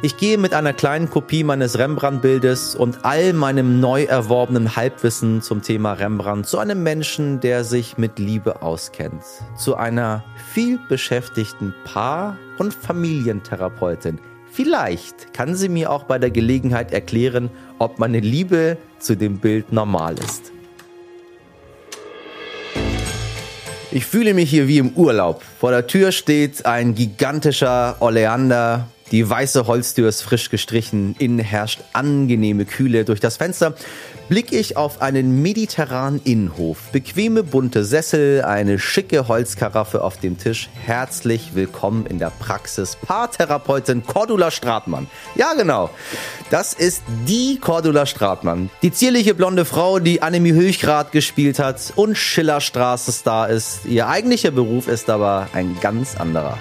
[0.00, 5.60] Ich gehe mit einer kleinen Kopie meines Rembrandt-Bildes und all meinem neu erworbenen Halbwissen zum
[5.60, 9.24] Thema Rembrandt zu einem Menschen, der sich mit Liebe auskennt.
[9.56, 14.20] Zu einer viel beschäftigten Paar- und Familientherapeutin.
[14.50, 19.72] Vielleicht kann sie mir auch bei der Gelegenheit erklären, ob meine Liebe zu dem Bild
[19.72, 20.52] normal ist.
[23.90, 25.42] Ich fühle mich hier wie im Urlaub.
[25.58, 31.80] Vor der Tür steht ein gigantischer Oleander, die weiße Holztür ist frisch gestrichen, innen herrscht
[31.92, 33.04] angenehme Kühle.
[33.04, 33.74] Durch das Fenster
[34.28, 36.90] blicke ich auf einen mediterranen Innenhof.
[36.92, 40.68] Bequeme bunte Sessel, eine schicke Holzkaraffe auf dem Tisch.
[40.84, 42.96] Herzlich willkommen in der Praxis.
[42.96, 45.06] Paartherapeutin Cordula Stratmann.
[45.34, 45.88] Ja, genau.
[46.50, 48.68] Das ist die Cordula Stratmann.
[48.82, 53.86] Die zierliche blonde Frau, die Annemie Hülchrath gespielt hat und Schillerstraße Star ist.
[53.86, 56.58] Ihr eigentlicher Beruf ist aber ein ganz anderer.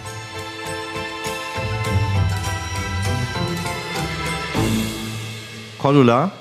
[5.88, 6.32] Cordula,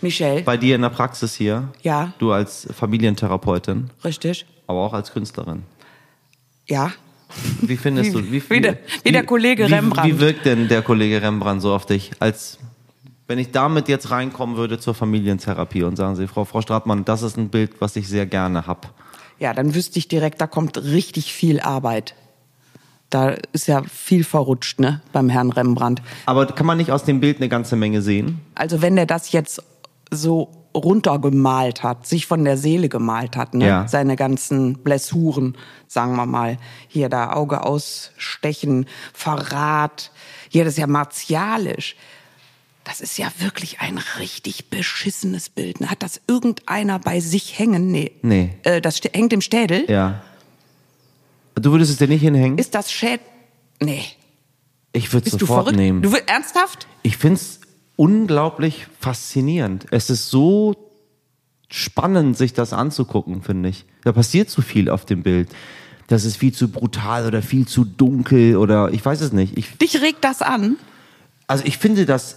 [0.00, 0.40] Michelle.
[0.42, 1.68] bei dir in der Praxis hier.
[1.82, 2.12] Ja.
[2.18, 4.46] Du als Familientherapeutin, Richtig.
[4.66, 5.64] aber auch als Künstlerin.
[6.66, 6.92] Ja.
[7.60, 10.08] Wie findest Wie- du, wie, wie der- wie der Kollege wie, Rembrandt.
[10.10, 12.10] Wie wirkt denn der Kollege Rembrandt so auf dich?
[12.20, 12.58] Als
[13.28, 17.20] wenn ich damit jetzt reinkommen würde zur Familientherapie und sagen Sie, Frau, Frau Stratmann, das
[17.22, 18.94] ist ein Bild, was ich sehr gerne hab.
[19.38, 22.14] Ja, dann wüsste ich direkt, da kommt richtig viel Arbeit.
[23.10, 26.02] Da ist ja viel verrutscht, ne, beim Herrn Rembrandt.
[26.26, 28.40] Aber kann man nicht aus dem Bild eine ganze Menge sehen?
[28.54, 29.62] Also wenn der das jetzt
[30.10, 33.66] so runtergemalt hat, sich von der Seele gemalt hat, ne?
[33.66, 33.88] Ja.
[33.88, 35.56] seine ganzen Blessuren,
[35.88, 40.10] sagen wir mal, hier da Auge ausstechen, Verrat,
[40.48, 41.96] hier das ist ja martialisch.
[42.84, 45.80] Das ist ja wirklich ein richtig beschissenes Bild.
[45.80, 45.90] ne?
[45.90, 47.90] Hat das irgendeiner bei sich hängen?
[47.90, 48.12] Nee.
[48.22, 48.50] Nee.
[48.62, 49.84] Äh, das hängt im Städel?
[49.88, 50.22] Ja.
[51.56, 52.58] Du würdest es dir nicht hinhängen?
[52.58, 53.20] Ist das Schäd...
[53.82, 54.04] Nee.
[54.92, 55.76] Ich würde es du sofort verrückt?
[55.76, 56.02] nehmen.
[56.02, 56.86] Du will- ernsthaft?
[57.02, 57.60] Ich find's
[57.96, 59.86] unglaublich faszinierend.
[59.90, 60.74] Es ist so
[61.68, 63.84] spannend, sich das anzugucken, finde ich.
[64.04, 65.48] Da passiert zu viel auf dem Bild.
[66.08, 69.58] Das ist viel zu brutal oder viel zu dunkel oder ich weiß es nicht.
[69.58, 70.76] Ich, Dich regt das an?
[71.48, 72.36] also ich finde das,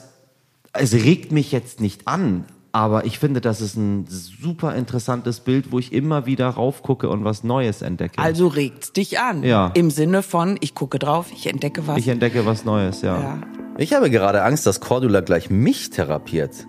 [0.74, 2.46] es regt mich jetzt nicht an,
[2.80, 7.26] aber ich finde, das ist ein super interessantes Bild, wo ich immer wieder raufgucke und
[7.26, 8.18] was Neues entdecke.
[8.18, 9.44] Also regt's dich an.
[9.44, 9.72] Ja.
[9.74, 11.98] Im Sinne von, ich gucke drauf, ich entdecke was.
[11.98, 13.20] ich entdecke was Neues, ja.
[13.20, 13.38] ja.
[13.78, 16.68] Ich habe gerade Angst, dass Cordula gleich mich therapiert.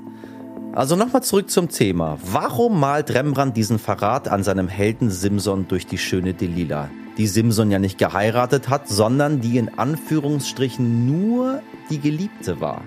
[0.73, 2.19] Also nochmal zurück zum Thema.
[2.25, 6.91] Warum malt Rembrandt diesen Verrat an seinem Helden Simson durch die schöne Delila?
[7.19, 12.83] Die Simson ja nicht geheiratet hat, sondern die in Anführungsstrichen nur die Geliebte war.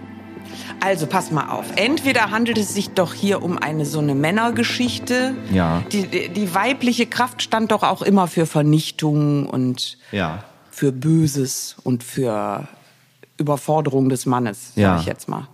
[0.80, 1.66] Also pass mal auf.
[1.76, 5.36] Entweder handelt es sich doch hier um eine so eine Männergeschichte.
[5.52, 5.84] Ja.
[5.92, 10.44] Die, die, weibliche Kraft stand doch auch immer für Vernichtung und Ja.
[10.72, 12.68] für Böses und für
[13.38, 15.00] Überforderung des Mannes, sag Ja.
[15.00, 15.48] ich jetzt mal.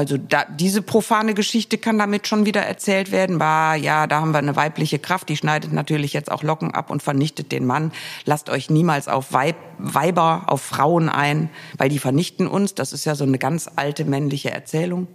[0.00, 3.36] Also da, diese profane Geschichte kann damit schon wieder erzählt werden.
[3.36, 6.88] Bah, ja, da haben wir eine weibliche Kraft, die schneidet natürlich jetzt auch Locken ab
[6.88, 7.92] und vernichtet den Mann.
[8.24, 12.74] Lasst euch niemals auf Weib, Weiber, auf Frauen ein, weil die vernichten uns.
[12.74, 15.06] Das ist ja so eine ganz alte männliche Erzählung.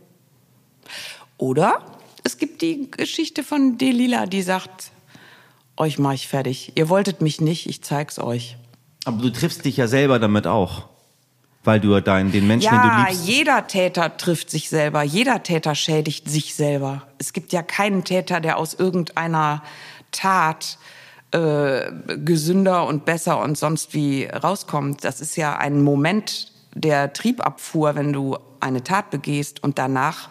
[1.39, 1.82] Oder
[2.24, 4.91] es gibt die Geschichte von Delila, die sagt,
[5.78, 6.74] euch mach ich fertig.
[6.76, 8.56] Ihr wolltet mich nicht, ich zeig's euch.
[9.04, 10.89] Aber du triffst dich ja selber damit auch.
[11.65, 13.28] Weil du deinen, den Menschen, den du Ja, liebst.
[13.28, 15.04] jeder Täter trifft sich selber.
[15.04, 17.04] Jeder Täter schädigt sich selber.
[17.17, 19.63] Es gibt ja keinen Täter, der aus irgendeiner
[20.12, 20.78] Tat
[21.32, 21.91] äh,
[22.23, 25.04] gesünder und besser und sonst wie rauskommt.
[25.04, 30.30] Das ist ja ein Moment der Triebabfuhr, wenn du eine Tat begehst und danach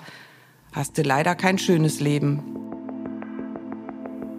[0.73, 2.64] hast du leider kein schönes Leben.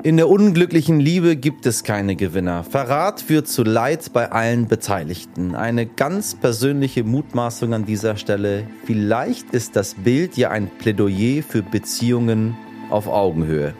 [0.05, 2.63] In der unglücklichen Liebe gibt es keine Gewinner.
[2.63, 5.55] Verrat führt zu Leid bei allen Beteiligten.
[5.55, 8.67] Eine ganz persönliche Mutmaßung an dieser Stelle.
[8.85, 12.55] Vielleicht ist das Bild ja ein Plädoyer für Beziehungen
[12.91, 13.73] auf Augenhöhe.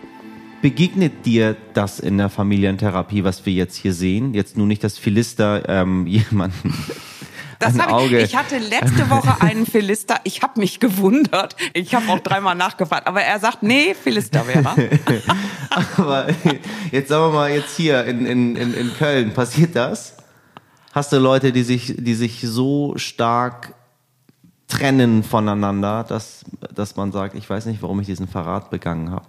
[0.63, 4.33] Begegnet dir das in der Familientherapie, was wir jetzt hier sehen?
[4.33, 6.73] Jetzt nur nicht, dass Philister ähm, jemanden
[7.59, 8.17] Das ein Auge.
[8.17, 10.19] ich, ich hatte letzte Woche einen Philister.
[10.23, 11.55] Ich habe mich gewundert.
[11.73, 13.07] Ich habe auch dreimal nachgefragt.
[13.07, 15.17] Aber er sagt, nee, Philister wäre er.
[15.97, 16.27] Aber
[16.91, 20.17] jetzt sagen wir mal, jetzt hier in, in, in, in Köln, passiert das?
[20.93, 23.73] Hast du Leute, die sich, die sich so stark
[24.67, 29.25] trennen voneinander, dass, dass man sagt, ich weiß nicht, warum ich diesen Verrat begangen habe?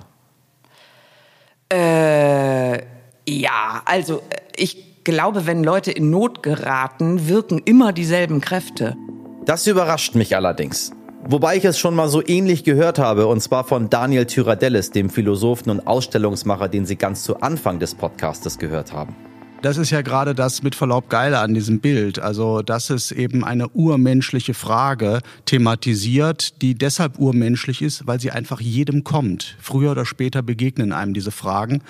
[1.68, 2.82] Äh,
[3.28, 8.96] ja, also äh, ich glaube, wenn Leute in Not geraten, wirken immer dieselben Kräfte.
[9.44, 10.90] Das überrascht mich allerdings.
[11.28, 15.08] Wobei ich es schon mal so ähnlich gehört habe, und zwar von Daniel Tyradellis, dem
[15.08, 19.14] Philosophen und Ausstellungsmacher, den Sie ganz zu Anfang des Podcastes gehört haben.
[19.62, 22.18] Das ist ja gerade das mit Verlaub Geile an diesem Bild.
[22.18, 28.60] Also, dass es eben eine urmenschliche Frage thematisiert, die deshalb urmenschlich ist, weil sie einfach
[28.60, 29.56] jedem kommt.
[29.60, 31.82] Früher oder später begegnen einem diese Fragen.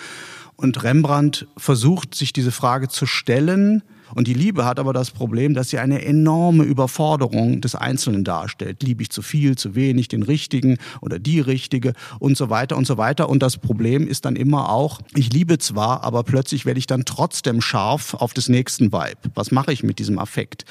[0.57, 3.83] Und Rembrandt versucht, sich diese Frage zu stellen,
[4.15, 8.83] und die Liebe hat aber das Problem, dass sie eine enorme Überforderung des Einzelnen darstellt.
[8.83, 12.87] Liebe ich zu viel, zu wenig, den Richtigen oder die Richtige und so weiter und
[12.87, 13.29] so weiter.
[13.29, 17.05] Und das Problem ist dann immer auch, ich liebe zwar, aber plötzlich werde ich dann
[17.05, 19.33] trotzdem scharf auf des nächsten Vibe.
[19.35, 20.65] Was mache ich mit diesem Affekt?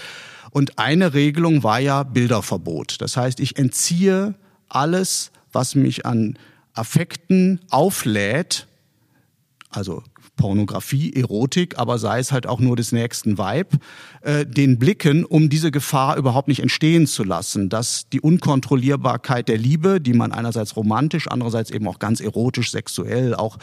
[0.51, 3.01] Und eine Regelung war ja Bilderverbot.
[3.01, 4.35] Das heißt, ich entziehe
[4.69, 6.37] alles, was mich an
[6.73, 8.67] Affekten auflädt,
[9.69, 10.03] also
[10.37, 13.77] Pornografie, Erotik, aber sei es halt auch nur des nächsten Vibe,
[14.21, 19.57] äh, den Blicken, um diese Gefahr überhaupt nicht entstehen zu lassen, dass die Unkontrollierbarkeit der
[19.57, 23.57] Liebe, die man einerseits romantisch, andererseits eben auch ganz erotisch, sexuell, auch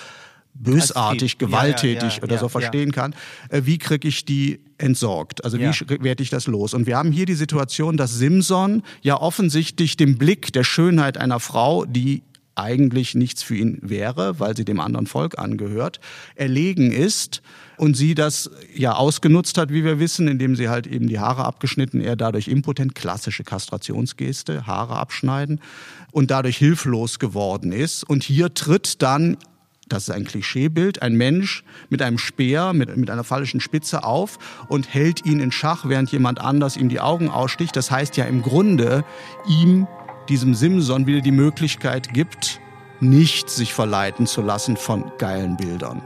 [0.54, 3.14] bösartig, gewalttätig ja, ja, ja, oder so verstehen kann.
[3.48, 5.44] Äh, wie kriege ich die entsorgt?
[5.44, 5.70] Also wie
[6.02, 6.74] werde ich das los?
[6.74, 11.40] Und wir haben hier die Situation, dass Simson ja offensichtlich dem Blick der Schönheit einer
[11.40, 12.22] Frau, die
[12.54, 16.00] eigentlich nichts für ihn wäre, weil sie dem anderen Volk angehört,
[16.34, 17.42] erlegen ist
[17.76, 21.44] und sie das ja ausgenutzt hat, wie wir wissen, indem sie halt eben die Haare
[21.44, 25.60] abgeschnitten, er dadurch impotent, klassische Kastrationsgeste, Haare abschneiden
[26.10, 28.04] und dadurch hilflos geworden ist.
[28.04, 29.36] Und hier tritt dann
[29.92, 34.38] das ist ein Klischeebild, ein Mensch mit einem Speer, mit, mit einer fallischen Spitze auf
[34.68, 37.76] und hält ihn in Schach, während jemand anders ihm die Augen aussticht.
[37.76, 39.04] Das heißt ja im Grunde,
[39.46, 39.86] ihm
[40.32, 42.58] diesem Simson wieder die Möglichkeit gibt,
[43.00, 46.00] nicht sich verleiten zu lassen von geilen Bildern.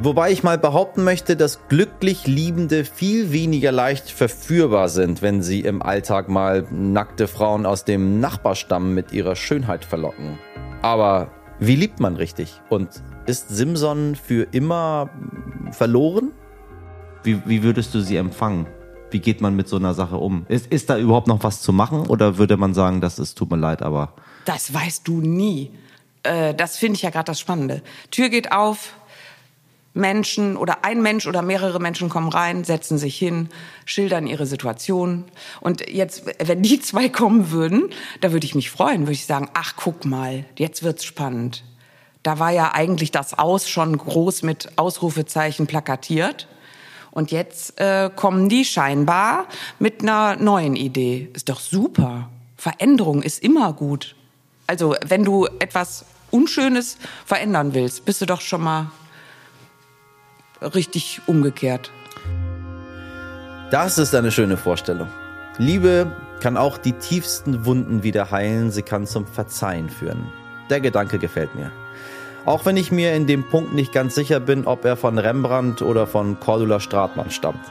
[0.00, 5.58] Wobei ich mal behaupten möchte, dass glücklich Liebende viel weniger leicht verführbar sind, wenn sie
[5.58, 10.38] im Alltag mal nackte Frauen aus dem Nachbarstamm mit ihrer Schönheit verlocken.
[10.80, 12.62] Aber wie liebt man richtig?
[12.68, 15.10] Und ist Simson für immer
[15.72, 16.30] verloren?
[17.24, 18.68] Wie, wie würdest du sie empfangen?
[19.12, 20.46] Wie geht man mit so einer Sache um?
[20.48, 23.50] Ist, ist da überhaupt noch was zu machen oder würde man sagen, das ist, tut
[23.50, 24.14] mir leid, aber.
[24.44, 25.70] Das weißt du nie.
[26.22, 27.82] Äh, das finde ich ja gerade das Spannende.
[28.10, 28.94] Tür geht auf,
[29.92, 33.48] Menschen oder ein Mensch oder mehrere Menschen kommen rein, setzen sich hin,
[33.84, 35.24] schildern ihre Situation.
[35.60, 39.48] Und jetzt, wenn die zwei kommen würden, da würde ich mich freuen, würde ich sagen,
[39.54, 41.64] ach guck mal, jetzt wird's spannend.
[42.22, 46.48] Da war ja eigentlich das Aus schon groß mit Ausrufezeichen plakatiert.
[47.10, 49.46] Und jetzt äh, kommen die scheinbar
[49.78, 51.28] mit einer neuen Idee.
[51.32, 52.28] Ist doch super.
[52.56, 54.14] Veränderung ist immer gut.
[54.66, 56.96] Also wenn du etwas Unschönes
[57.26, 58.90] verändern willst, bist du doch schon mal
[60.62, 61.90] richtig umgekehrt.
[63.70, 65.08] Das ist eine schöne Vorstellung.
[65.58, 70.26] Liebe kann auch die tiefsten Wunden wieder heilen, sie kann zum Verzeihen führen.
[70.70, 71.70] Der Gedanke gefällt mir.
[72.50, 75.82] Auch wenn ich mir in dem Punkt nicht ganz sicher bin, ob er von Rembrandt
[75.82, 77.64] oder von Cordula Stratmann stammt.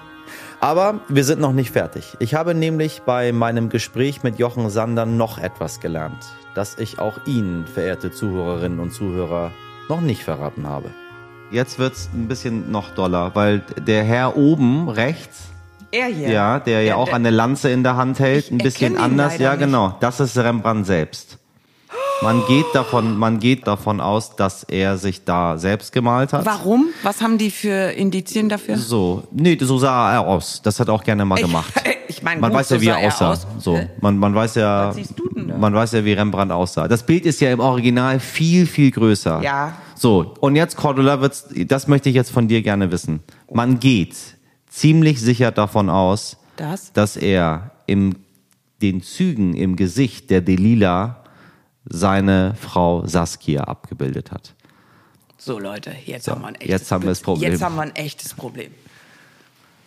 [0.61, 2.15] Aber wir sind noch nicht fertig.
[2.19, 7.19] Ich habe nämlich bei meinem Gespräch mit Jochen Sander noch etwas gelernt, das ich auch
[7.25, 9.51] Ihnen, verehrte Zuhörerinnen und Zuhörer,
[9.89, 10.91] noch nicht verraten habe.
[11.51, 15.49] Jetzt wird's ein bisschen noch doller, weil der Herr oben rechts,
[15.91, 18.95] er hier, ja, der, der ja auch eine Lanze in der Hand hält, ein bisschen
[18.97, 21.37] anders, ja genau, das ist Rembrandt selbst.
[22.21, 26.45] Man geht davon, man geht davon aus, dass er sich da selbst gemalt hat.
[26.45, 26.87] Warum?
[27.01, 28.77] Was haben die für Indizien dafür?
[28.77, 30.61] So, nee, so sah er aus.
[30.61, 31.73] Das hat er auch gerne mal gemacht.
[32.09, 33.31] ich meine, man gut, weiß ja, so wie er sah aussah.
[33.31, 33.47] aus.
[33.59, 34.93] So, man, man weiß ja,
[35.57, 36.89] man weiß ja, wie Rembrandt aussah.
[36.89, 39.41] Das Bild ist ja im Original viel, viel größer.
[39.41, 39.77] Ja.
[39.95, 43.21] So, und jetzt Cordula wird's, das möchte ich jetzt von dir gerne wissen.
[43.51, 44.15] Man geht
[44.69, 46.91] ziemlich sicher davon aus, Das?
[46.91, 48.15] dass er in
[48.81, 51.18] den Zügen im Gesicht der Delila
[51.85, 54.53] seine Frau Saskia abgebildet hat.
[55.37, 57.51] So Leute, jetzt So, haben wir ein echtes jetzt haben wir das Problem.
[57.51, 58.73] Jetzt haben wir ein echtes Problem.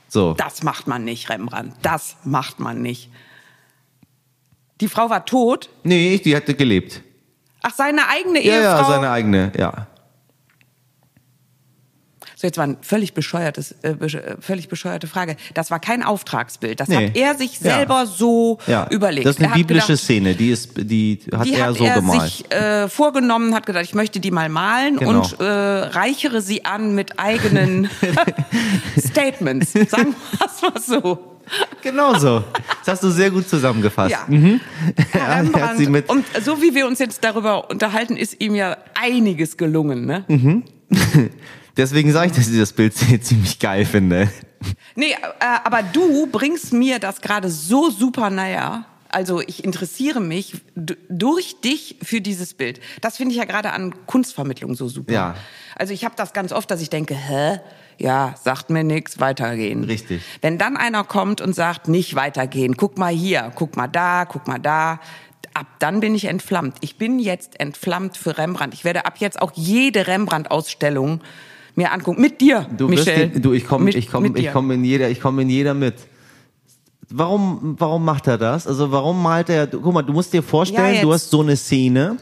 [0.08, 1.74] So, Das macht man nicht, Rembrandt.
[1.82, 3.10] Das macht man nicht.
[4.80, 5.68] Die Frau war tot.
[5.84, 7.02] nee, die hätte gelebt.
[7.62, 8.78] Ach, seine eigene Ja, Ehefrau.
[8.78, 9.86] ja, seine eigene, ja.
[12.42, 15.36] So, jetzt war ein völlig bescheuertes, äh, äh, völlig bescheuerte Frage.
[15.54, 16.80] Das war kein Auftragsbild.
[16.80, 17.06] Das Nee.
[17.10, 17.76] hat er sich Ja.
[17.76, 18.88] selber so ja.
[18.90, 19.26] überlegt.
[19.28, 21.94] Das ist eine biblische gedacht, Szene, die, ist, die hat die er hat so er
[21.94, 22.22] gemalt.
[22.22, 25.20] sich äh, vorgenommen, hat gedacht, ich möchte die mal malen Genau.
[25.20, 27.88] und äh, reichere sie an mit eigenen
[28.98, 29.72] Statements.
[29.74, 31.38] Sagen wir es mal so.
[31.80, 32.42] Genau so.
[32.84, 34.10] Das hast du sehr gut zusammengefasst.
[34.10, 34.24] Ja.
[34.26, 34.60] Mhm.
[35.92, 40.06] Mit, Und so wie wir uns jetzt darüber unterhalten, ist ihm ja einiges gelungen.
[40.06, 40.24] Ne?
[40.26, 40.64] Mhm.
[41.76, 44.30] deswegen sage ich, dass ich das Bild ziemlich geil finde.
[44.94, 45.16] Nee, äh,
[45.64, 48.86] aber du bringst mir das gerade so super naja.
[49.10, 52.80] also ich interessiere mich durch dich für dieses Bild.
[53.00, 55.12] Das finde ich ja gerade an Kunstvermittlung so super.
[55.12, 55.34] Ja.
[55.76, 57.60] Also ich habe das ganz oft, dass ich denke, hä?
[57.98, 59.84] Ja, sagt mir nix, weitergehen.
[59.84, 60.22] Richtig.
[60.40, 64.48] Wenn dann einer kommt und sagt, nicht weitergehen, guck mal hier, guck mal da, guck
[64.48, 64.98] mal da,
[65.54, 66.78] ab dann bin ich entflammt.
[66.80, 68.74] Ich bin jetzt entflammt für Rembrandt.
[68.74, 71.20] Ich werde ab jetzt auch jede Rembrandt-Ausstellung
[71.74, 72.20] mir angucken.
[72.20, 73.28] Mit dir, Du, wirst Michel.
[73.30, 75.94] den, du ich komme Mit- ich komme in jeder ich komme in jeder mit.
[77.14, 78.66] Warum warum macht er das?
[78.66, 81.56] Also warum malt er guck mal, du musst dir vorstellen, Ja, du hast so eine
[81.56, 82.16] Szene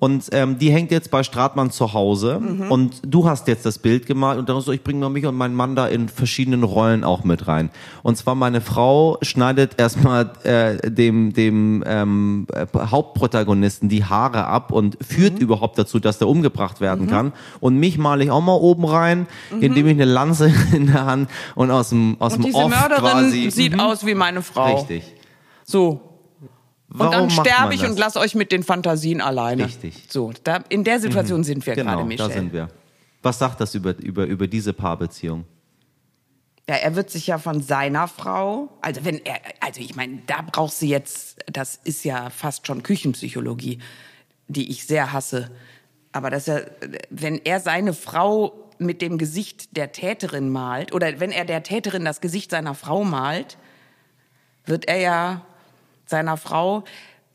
[0.00, 2.70] und ähm, die hängt jetzt bei Stratmann zu Hause Mhm.
[2.70, 5.36] und du hast jetzt das Bild gemalt und dann so ich bringe mal mich und
[5.36, 7.70] meinen Mann da in verschiedenen Rollen auch mit rein.
[8.02, 14.72] Und zwar meine Frau schneidet erstmal äh, dem dem ähm, äh, Hauptprotagonisten die Haare ab
[14.72, 15.40] und führt Mhm.
[15.40, 17.32] überhaupt dazu, dass der umgebracht werden kann.
[17.60, 19.26] Und mich male ich auch mal oben rein,
[19.60, 22.44] indem ich eine Lanze in der Hand und aus dem aus Mhm.
[22.44, 23.50] Und dem Off Mörderin quasi.
[23.50, 23.80] sieht Mhm.
[23.80, 24.76] aus wie meine Frau.
[24.76, 25.14] Richtig.
[25.64, 26.00] So.
[26.90, 27.90] Warum und dann sterbe ich das?
[27.90, 29.66] und lass euch mit den Fantasien alleine.
[29.66, 30.04] Richtig.
[30.08, 32.28] So, da, in der Situation sind wir Genau, gerade, Michel.
[32.28, 32.68] da sind wir.
[33.22, 35.44] Was sagt das über über über diese Paarbeziehung?
[36.68, 40.42] Ja, er wird sich ja von seiner Frau, also wenn er, also ich meine, da
[40.42, 43.78] brauchst du jetzt, das ist ja fast schon Küchenpsychologie,
[44.48, 45.50] die ich sehr hasse.
[46.12, 46.70] Aber dass er,
[47.10, 52.04] wenn er seine Frau mit dem Gesicht der Täterin malt, oder wenn er der Täterin
[52.04, 53.56] das Gesicht seiner Frau malt,
[54.68, 55.40] wird er ja
[56.06, 56.84] seiner Frau,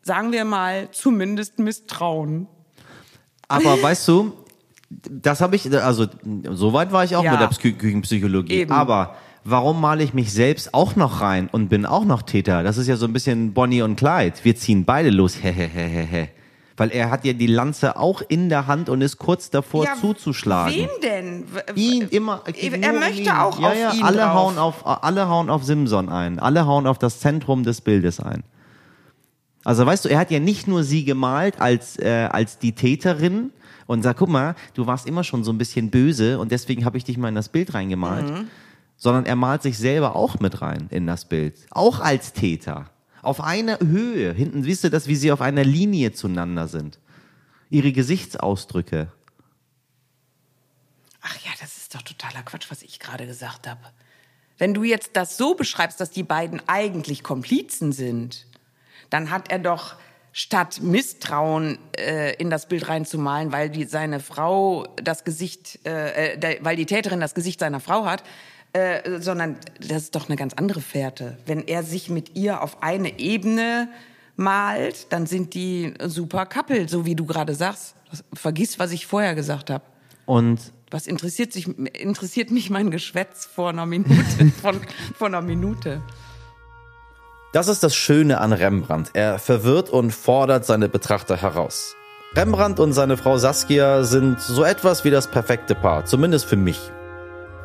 [0.01, 2.47] sagen wir mal, zumindest misstrauen.
[3.47, 4.33] Aber weißt du,
[4.89, 6.07] das habe ich, also
[6.51, 7.31] soweit war ich auch Ja.
[7.31, 8.53] mit der Psy- Küchenpsychologie.
[8.53, 8.71] Eben.
[8.71, 12.63] Aber warum male ich mich selbst auch noch rein und bin auch noch Täter?
[12.63, 14.35] Das ist ja so ein bisschen Bonnie und Clyde.
[14.43, 15.41] Wir ziehen beide los.
[15.41, 16.29] Hehehehe.
[16.75, 19.93] Weil er hat ja die Lanze auch in der Hand und ist kurz davor Ja,
[19.95, 20.73] zuzuschlagen.
[20.75, 21.45] Wem denn?
[21.75, 22.41] Ihn immer.
[22.47, 23.29] Er möchte ihn.
[23.29, 24.33] auch ja, auf ja, ihn alle drauf.
[24.33, 26.39] hauen auf alle hauen auf Simson ein.
[26.39, 28.43] Alle hauen auf das Zentrum des Bildes ein.
[29.63, 33.51] Also weißt du, er hat ja nicht nur sie gemalt als äh, als die Täterin
[33.85, 36.97] und sagt, guck mal, du warst immer schon so ein bisschen böse und deswegen habe
[36.97, 38.47] ich dich mal in das Bild reingemalt, Mhm.
[38.97, 42.85] sondern er malt sich selber auch mit rein in das Bild, auch als Täter.
[43.23, 44.33] Auf einer Höhe.
[44.33, 46.99] Hinten siehst du das, wie sie auf einer Linie zueinander sind.
[47.69, 49.11] Ihre Gesichtsausdrücke.
[51.21, 53.79] Ach ja, das ist doch totaler Quatsch, was ich gerade gesagt habe.
[54.57, 58.45] Wenn du jetzt das so beschreibst, dass die beiden eigentlich Komplizen sind,
[59.09, 59.95] dann hat er doch
[60.33, 66.37] statt Misstrauen äh, in das Bild reinzumalen, weil die, seine Frau das Gesicht, äh, äh,
[66.37, 68.23] der, weil die Täterin das Gesicht seiner Frau hat,
[68.73, 71.37] äh, sondern das ist doch eine ganz andere Fährte.
[71.45, 73.87] Wenn er sich mit ihr auf eine Ebene
[74.35, 77.95] malt, dann sind die super Couple, so wie du gerade sagst.
[78.33, 79.83] Vergiss, was ich vorher gesagt habe.
[80.25, 80.59] Und
[80.89, 84.13] Was interessiert, sich, interessiert mich mein Geschwätz vor einer Minute?
[84.61, 84.79] Von,
[85.17, 86.01] vor einer Minute.
[87.51, 89.11] Das ist das Schöne an Rembrandt.
[89.13, 91.95] Er verwirrt und fordert seine Betrachter heraus.
[92.35, 96.79] Rembrandt und seine Frau Saskia sind so etwas wie das perfekte Paar, zumindest für mich.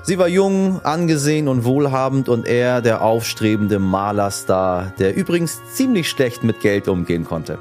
[0.09, 6.43] Sie war jung, angesehen und wohlhabend und er der aufstrebende Malerstar, der übrigens ziemlich schlecht
[6.43, 7.59] mit Geld umgehen konnte.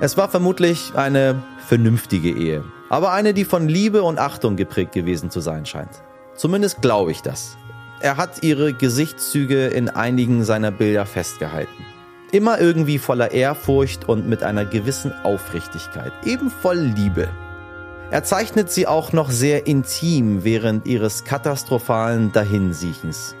[0.00, 5.28] Es war vermutlich eine vernünftige Ehe, aber eine, die von Liebe und Achtung geprägt gewesen
[5.28, 6.02] zu sein scheint.
[6.34, 7.58] Zumindest glaube ich das.
[8.00, 11.84] Er hat ihre Gesichtszüge in einigen seiner Bilder festgehalten.
[12.32, 17.28] Immer irgendwie voller Ehrfurcht und mit einer gewissen Aufrichtigkeit, eben voll Liebe.
[18.12, 23.36] Er zeichnet sie auch noch sehr intim während ihres katastrophalen Dahinsiechens.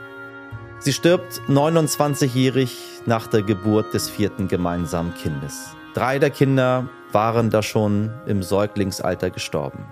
[0.78, 5.74] Sie stirbt 29-jährig nach der Geburt des vierten gemeinsamen Kindes.
[5.94, 9.84] Drei der Kinder waren da schon im Säuglingsalter gestorben.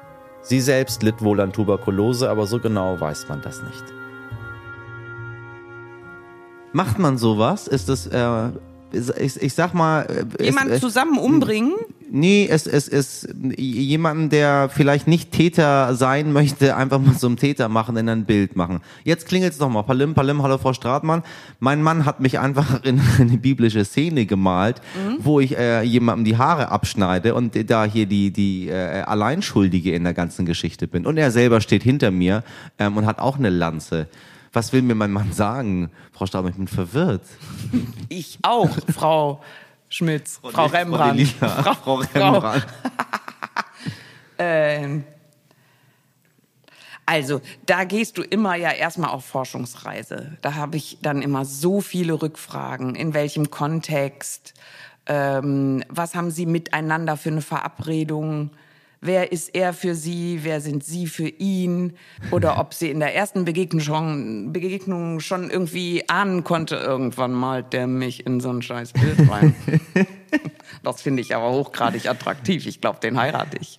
[0.42, 3.84] Sie selbst litt wohl an Tuberkulose, aber so genau weiß man das nicht.
[6.72, 7.66] Macht man sowas?
[7.66, 8.50] Ist das, äh,
[8.92, 10.06] ich, ich sag mal...
[10.38, 11.74] äh, Jemanden es, zusammen umbringen?
[12.10, 17.68] Nee, es es ist jemanden, der vielleicht nicht Täter sein möchte, einfach mal zum Täter
[17.68, 18.80] machen, in ein Bild machen.
[19.04, 19.82] Jetzt klingelt's noch mal.
[19.82, 21.22] Palim, Palim, hallo Frau Stratmann.
[21.60, 24.80] Mein Mann hat mich einfach in eine biblische Szene gemalt,
[25.18, 30.04] wo ich äh, jemandem die Haare abschneide und da hier die die äh, Alleinschuldige in
[30.04, 31.04] der ganzen Geschichte bin.
[31.04, 32.42] Und er selber steht hinter mir
[32.78, 34.08] ähm, und hat auch eine Lanze.
[34.52, 35.90] Was will mir mein Mann sagen?
[36.12, 37.22] Frau Stratmann, ich bin verwirrt.
[38.08, 39.42] Ich auch, Frau
[39.88, 41.18] Schmitz, Frau Frau Rembrandt.
[41.18, 42.66] Delila, Frau Rembrandt.
[44.38, 45.02] Ähm,
[47.04, 50.36] also, da gehst du immer ja erstmal auf Forschungsreise.
[50.42, 52.94] Da habe ich dann immer so viele Rückfragen.
[52.94, 54.54] In welchem Kontext?
[55.06, 58.50] Ähm, was haben sie miteinander für eine Verabredung?
[59.00, 61.96] Wer ist er für sie, wer sind sie für ihn
[62.30, 67.72] oder ob sie in der ersten Begegnung schon, Begegnung schon irgendwie ahnen konnte, irgendwann malt
[67.72, 69.54] der mich in so ein scheiß Bild rein.
[70.82, 72.66] das finde ich aber hochgradig attraktiv.
[72.66, 73.78] Ich glaube, den heirate ich.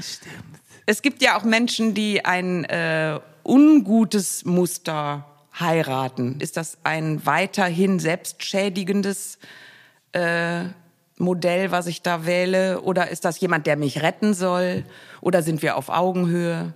[0.00, 0.52] Stimmt.
[0.86, 5.26] Es gibt ja auch Menschen, die ein äh, ungutes Muster
[5.58, 6.40] heiraten.
[6.40, 9.38] Ist das ein weiterhin selbstschädigendes
[10.12, 10.64] äh,
[11.22, 12.82] Modell, was ich da wähle?
[12.82, 14.84] Oder ist das jemand, der mich retten soll?
[15.20, 16.74] Oder sind wir auf Augenhöhe?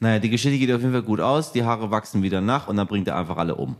[0.00, 1.52] Naja, die Geschichte geht auf jeden Fall gut aus.
[1.52, 3.74] Die Haare wachsen wieder nach und dann bringt er einfach alle um.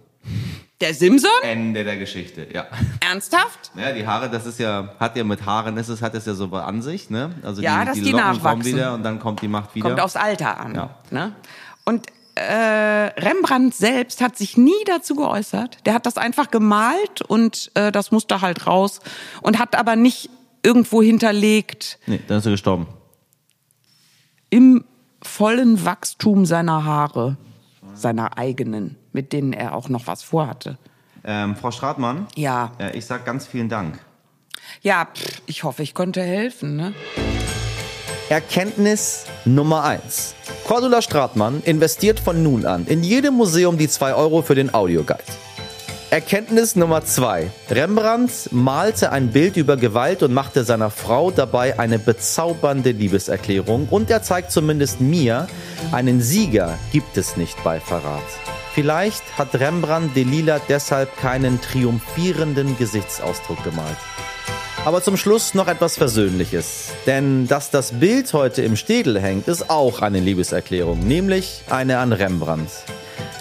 [0.81, 1.31] Der Simson?
[1.43, 2.67] Ende der Geschichte, ja.
[3.01, 3.73] Ernsthaft?
[3.77, 6.35] Ja, die Haare, das ist ja, hat ja mit Haaren, ist es, hat es ja
[6.35, 7.31] so an sich, ne?
[7.43, 8.43] Also ja, die, dass die, die nachwachsen.
[8.43, 9.89] kommen wieder und dann kommt die Macht wieder.
[9.89, 10.75] Kommt aufs Alter an.
[10.75, 10.91] Ja.
[11.11, 11.33] Ne?
[11.85, 12.07] Und
[12.39, 15.79] äh, Rembrandt selbst hat sich nie dazu geäußert.
[15.87, 19.01] Der hat das einfach gemalt und äh, das musste halt raus
[19.43, 20.31] und hat aber nicht
[20.63, 22.87] irgendwo hinterlegt Nee, dann ist er gestorben.
[24.51, 24.85] im
[25.23, 27.37] vollen Wachstum seiner Haare,
[27.95, 30.79] seiner eigenen, mit denen er auch noch was vorhatte.
[31.25, 32.27] Ähm, Frau Stratmann?
[32.37, 32.73] Ja.
[32.79, 33.99] Äh, ich sag ganz vielen Dank.
[34.83, 36.77] Ja, pff, ich hoffe, ich konnte helfen.
[36.77, 36.95] Ne?
[38.31, 40.35] Erkenntnis Nummer 1.
[40.67, 45.23] Cordula Stratmann investiert von nun an in jedem Museum die 2 Euro für den Audioguide.
[46.11, 47.51] Erkenntnis Nummer 2.
[47.71, 54.11] Rembrandt malte ein Bild über Gewalt und machte seiner Frau dabei eine bezaubernde Liebeserklärung und
[54.11, 55.47] er zeigt zumindest mir,
[55.91, 58.21] einen Sieger gibt es nicht bei Verrat.
[58.75, 63.97] Vielleicht hat Rembrandt Delila deshalb keinen triumphierenden Gesichtsausdruck gemalt.
[64.85, 66.91] Aber zum Schluss noch etwas Versöhnliches.
[67.07, 72.13] Denn dass das Bild heute im Städel hängt, ist auch eine Liebeserklärung, nämlich eine an
[72.13, 72.71] Rembrandt.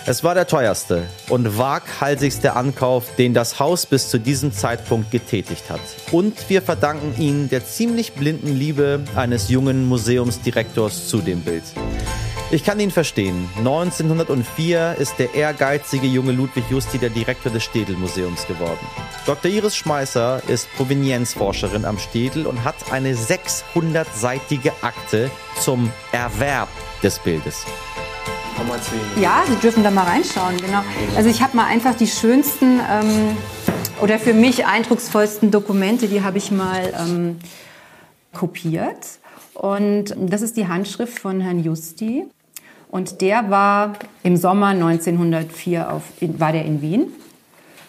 [0.09, 5.69] Es war der teuerste und waghalsigste Ankauf, den das Haus bis zu diesem Zeitpunkt getätigt
[5.69, 5.81] hat.
[6.11, 11.63] Und wir verdanken ihn der ziemlich blinden Liebe eines jungen Museumsdirektors zu dem Bild.
[12.49, 13.49] Ich kann ihn verstehen.
[13.57, 18.79] 1904 ist der ehrgeizige junge Ludwig Justi der Direktor des Städel-Museums geworden.
[19.25, 19.51] Dr.
[19.51, 25.29] Iris Schmeißer ist Provenienzforscherin am Städel und hat eine 600-seitige Akte
[25.59, 26.69] zum Erwerb
[27.03, 27.65] des Bildes.
[29.21, 30.83] Ja, Sie dürfen da mal reinschauen, genau.
[31.17, 33.35] Also ich habe mal einfach die schönsten ähm,
[34.01, 37.39] oder für mich eindrucksvollsten Dokumente, die habe ich mal ähm,
[38.33, 39.19] kopiert.
[39.53, 42.25] Und das ist die Handschrift von Herrn Justi.
[42.89, 47.07] Und der war im Sommer 1904 auf, in, war der in Wien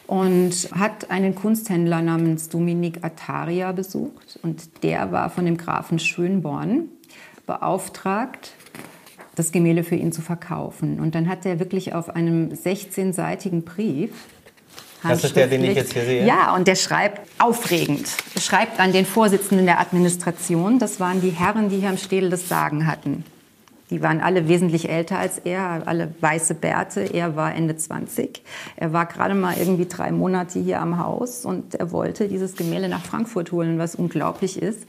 [0.06, 4.38] und hat einen Kunsthändler namens Dominik Ataria besucht.
[4.42, 6.86] Und der war von dem Grafen Schönborn
[7.46, 8.52] beauftragt,
[9.36, 10.98] das Gemälde für ihn zu verkaufen.
[10.98, 14.10] Und dann hat er wirklich auf einem 16-seitigen Brief
[15.02, 16.26] Das ist der, den ich jetzt hier sehe?
[16.26, 18.08] Ja, und der schreibt aufregend.
[18.34, 20.78] Er schreibt an den Vorsitzenden der Administration.
[20.78, 23.24] Das waren die Herren, die hier am Städel das Sagen hatten.
[23.90, 27.00] Die waren alle wesentlich älter als er, alle weiße Bärte.
[27.00, 28.42] Er war Ende 20.
[28.76, 32.88] Er war gerade mal irgendwie drei Monate hier am Haus und er wollte dieses Gemälde
[32.88, 34.86] nach Frankfurt holen, was unglaublich ist.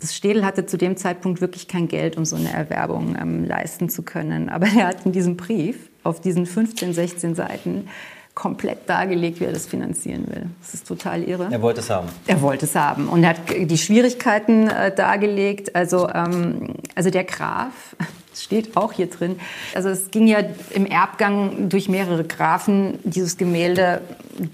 [0.00, 3.90] Das Städel hatte zu dem Zeitpunkt wirklich kein Geld, um so eine Erwerbung ähm, leisten
[3.90, 4.48] zu können.
[4.48, 7.88] Aber er hat in diesem Brief auf diesen 15, 16 Seiten
[8.34, 10.46] komplett dargelegt, wie er das finanzieren will.
[10.60, 11.48] Das ist total irre.
[11.50, 12.08] Er wollte es haben.
[12.26, 15.74] Er wollte es haben und er hat die Schwierigkeiten äh, dargelegt.
[15.76, 17.96] Also, ähm, also der Graf,
[18.30, 19.40] das steht auch hier drin,
[19.74, 20.38] also es ging ja
[20.70, 24.00] im Erbgang durch mehrere Grafen dieses Gemälde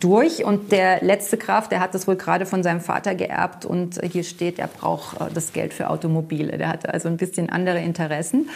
[0.00, 4.00] durch und der letzte Graf, der hat das wohl gerade von seinem Vater geerbt und
[4.02, 6.56] hier steht, er braucht äh, das Geld für Automobile.
[6.58, 8.48] Der hatte also ein bisschen andere Interessen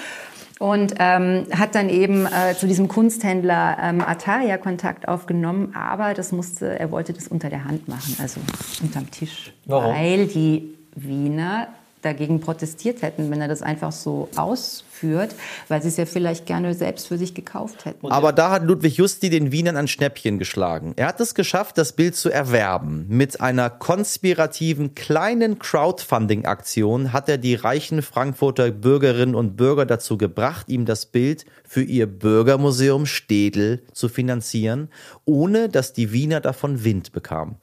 [0.60, 6.32] und ähm, hat dann eben äh, zu diesem Kunsthändler ähm, Ataria Kontakt aufgenommen, aber das
[6.32, 8.40] musste, er wollte das unter der Hand machen, also
[8.82, 9.94] unterm Tisch, Warum?
[9.94, 11.68] weil die Wiener
[12.02, 15.34] dagegen protestiert hätten, wenn er das einfach so ausführt,
[15.68, 18.10] weil sie es ja vielleicht gerne selbst für sich gekauft hätten.
[18.10, 20.94] Aber da hat Ludwig Justi den Wienern ein Schnäppchen geschlagen.
[20.96, 23.06] Er hat es geschafft, das Bild zu erwerben.
[23.08, 30.68] Mit einer konspirativen kleinen Crowdfunding-Aktion hat er die reichen Frankfurter Bürgerinnen und Bürger dazu gebracht,
[30.68, 34.88] ihm das Bild für ihr Bürgermuseum Städel zu finanzieren,
[35.24, 37.56] ohne dass die Wiener davon Wind bekamen.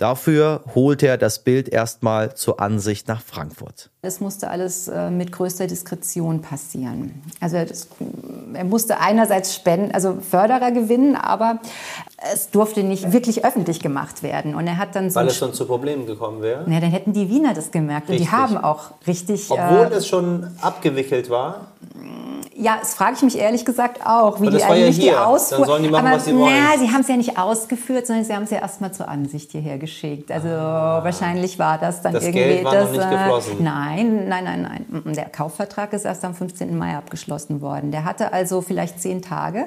[0.00, 3.90] Dafür holte er das Bild erstmal zur Ansicht nach Frankfurt.
[4.00, 7.22] Es musste alles äh, mit größter Diskretion passieren.
[7.38, 7.86] Also das,
[8.54, 11.60] er musste einerseits Spenden, also Förderer gewinnen, aber
[12.32, 14.54] es durfte nicht wirklich öffentlich gemacht werden.
[14.54, 16.70] Und er hat dann so Weil es schon zu Problemen gekommen wäre?
[16.70, 18.08] Ja, dann hätten die Wiener das gemerkt.
[18.08, 18.32] Und die Richtig.
[18.32, 19.50] haben auch richtig.
[19.50, 21.68] Obwohl äh, es schon abgewickelt war?
[22.54, 25.58] Ja, das frage ich mich ehrlich gesagt auch, wie die eigentlich ja die Ausfuhr.
[25.60, 26.52] Dann sollen die machen, Aber, was sie wollen.
[26.52, 29.52] Na, sie haben es ja nicht ausgeführt, sondern sie haben es ja erstmal zur Ansicht
[29.52, 30.30] hierher geschickt.
[30.30, 32.42] Also ah, wahrscheinlich war das dann das irgendwie.
[32.42, 33.64] Geld war das, noch nicht äh, geflossen.
[33.64, 35.14] Nein, nein, nein, nein.
[35.14, 36.76] Der Kaufvertrag ist erst am 15.
[36.76, 37.92] Mai abgeschlossen worden.
[37.92, 39.66] Der hatte also vielleicht zehn Tage.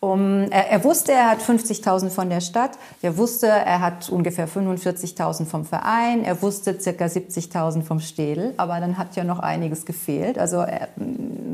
[0.00, 2.70] Um, er, er, wusste, er hat 50.000 von der Stadt.
[3.02, 6.24] Er wusste, er hat ungefähr 45.000 vom Verein.
[6.24, 8.54] Er wusste circa 70.000 vom Städel.
[8.58, 10.38] Aber dann hat ja noch einiges gefehlt.
[10.38, 10.88] Also, er,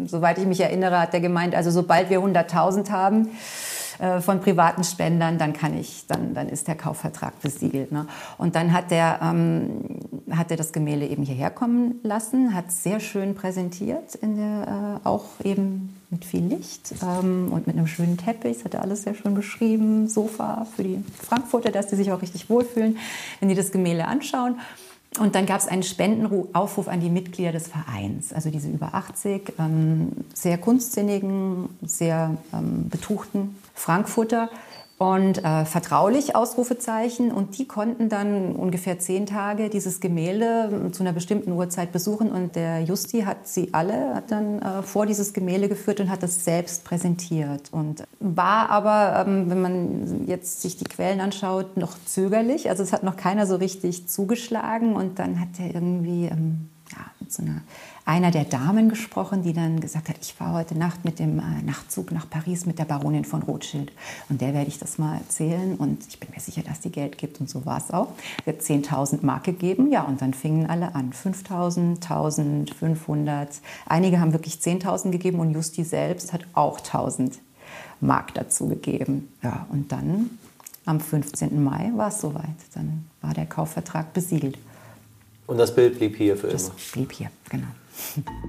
[0.05, 3.31] soweit ich mich erinnere, hat er gemeint, also sobald wir 100.000 haben,
[4.21, 7.93] von privaten Spendern, dann kann ich, dann, dann ist der Kaufvertrag besiegelt.
[7.93, 8.07] Ne?
[8.39, 13.35] Und dann hat er, ähm, er das Gemälde eben hierher kommen lassen, hat sehr schön
[13.35, 18.59] präsentiert, in der, äh, auch eben mit viel Licht ähm, und mit einem schönen Teppich.
[18.59, 20.09] Das hat er alles sehr schön beschrieben.
[20.09, 22.99] Sofa für die Frankfurter, dass die sich auch richtig wohlfühlen,
[23.41, 24.57] wenn die das Gemälde anschauen.
[25.21, 29.55] Und dann gab es einen Spendenaufruf an die Mitglieder des Vereins, also diese über 80
[29.61, 34.51] ähm, sehr kunstsinnigen, sehr ähm, betuchten Frankfurter,
[34.97, 37.33] und äh, vertraulich Ausrufezeichen.
[37.33, 42.31] Und die konnten dann ungefähr zehn Tage dieses Gemälde äh, zu einer bestimmten Uhrzeit besuchen.
[42.31, 46.23] Und der Justi hat sie alle hat dann äh, vor dieses Gemälde geführt und hat
[46.23, 47.73] es selbst präsentiert.
[47.73, 52.71] Und war aber ähm, wenn man jetzt sich die Quellen anschaut noch zögerlich.
[52.71, 54.95] Also es hat noch keiner so richtig zugeschlagen.
[54.95, 57.63] Und dann hat er irgendwie ähm, ja, mit so einer
[58.07, 61.63] einer der Damen gesprochen, die dann gesagt hat, ich fahre heute Nacht mit dem äh,
[61.65, 63.93] Nachtzug nach Paris mit der Baronin von Rothschild.
[64.29, 67.17] Und der werde ich das mal erzählen und ich bin mir sicher, dass die Geld
[67.17, 68.09] gibt und so war es auch.
[68.45, 71.13] Sie hat 10.000 Mark gegeben, ja, und dann fingen alle an.
[71.13, 73.49] 5.000, 1.000, 500.
[73.87, 77.33] Einige haben wirklich 10.000 gegeben und Justi selbst hat auch 1.000
[78.01, 79.33] Mark dazu gegeben.
[79.43, 80.31] Ja, und dann
[80.85, 81.63] am 15.
[81.63, 82.45] Mai war es soweit.
[82.75, 84.59] Dann war der Kaufvertrag besiegelt.
[85.47, 86.75] Und das Bild blieb hier für das immer?
[86.75, 87.69] Das blieb hier, genau.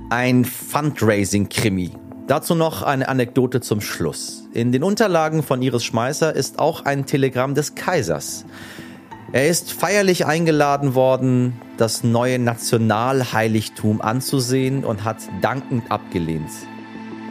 [0.10, 1.92] Ein Fundraising-Krimi.
[2.28, 4.48] Dazu noch eine Anekdote zum Schluss.
[4.54, 8.46] In den Unterlagen von Iris Schmeißer ist auch ein Telegramm des Kaisers.
[9.32, 16.50] Er ist feierlich eingeladen worden, das neue Nationalheiligtum anzusehen und hat dankend abgelehnt.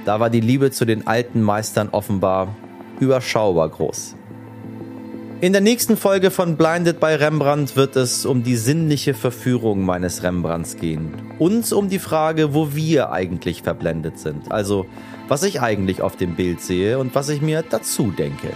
[0.04, 2.54] Da war die Liebe zu den alten Meistern offenbar
[3.00, 4.16] überschaubar groß.
[5.44, 10.22] In der nächsten Folge von Blinded bei Rembrandt wird es um die sinnliche Verführung meines
[10.22, 11.12] Rembrandts gehen.
[11.38, 14.50] Und um die Frage, wo wir eigentlich verblendet sind.
[14.50, 14.86] Also,
[15.28, 18.48] was ich eigentlich auf dem Bild sehe und was ich mir dazu denke.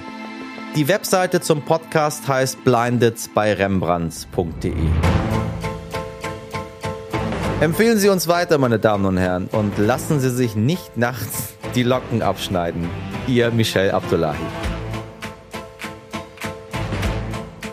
[0.77, 4.73] Die Webseite zum Podcast heißt blindedbeirembrandt.de.
[7.61, 11.83] Empfehlen Sie uns weiter, meine Damen und Herren, und lassen Sie sich nicht nachts die
[11.83, 12.89] Locken abschneiden.
[13.27, 14.39] Ihr Michel Abdullahi.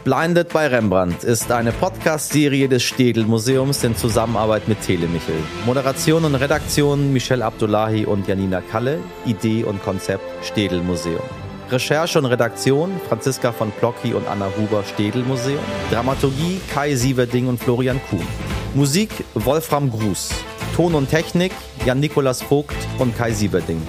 [0.06, 5.34] Blinded bei Rembrandt ist eine Podcast-Serie des Städel Museums in Zusammenarbeit mit Telemichel.
[5.66, 9.00] Moderation und Redaktion Michel Abdullahi und Janina Kalle.
[9.26, 11.24] Idee und Konzept Städel Museum.
[11.72, 15.58] Recherche und Redaktion Franziska von Plocki und Anna Huber Städel Museum.
[15.90, 18.28] Dramaturgie Kai Sieverding und Florian Kuhn.
[18.76, 20.30] Musik Wolfram Gruß.
[20.76, 21.52] Ton und Technik
[21.84, 23.82] Jan-Nikolas Vogt und Kai Sieverding.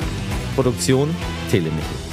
[0.54, 1.14] Produktion
[1.50, 2.05] Telemichel.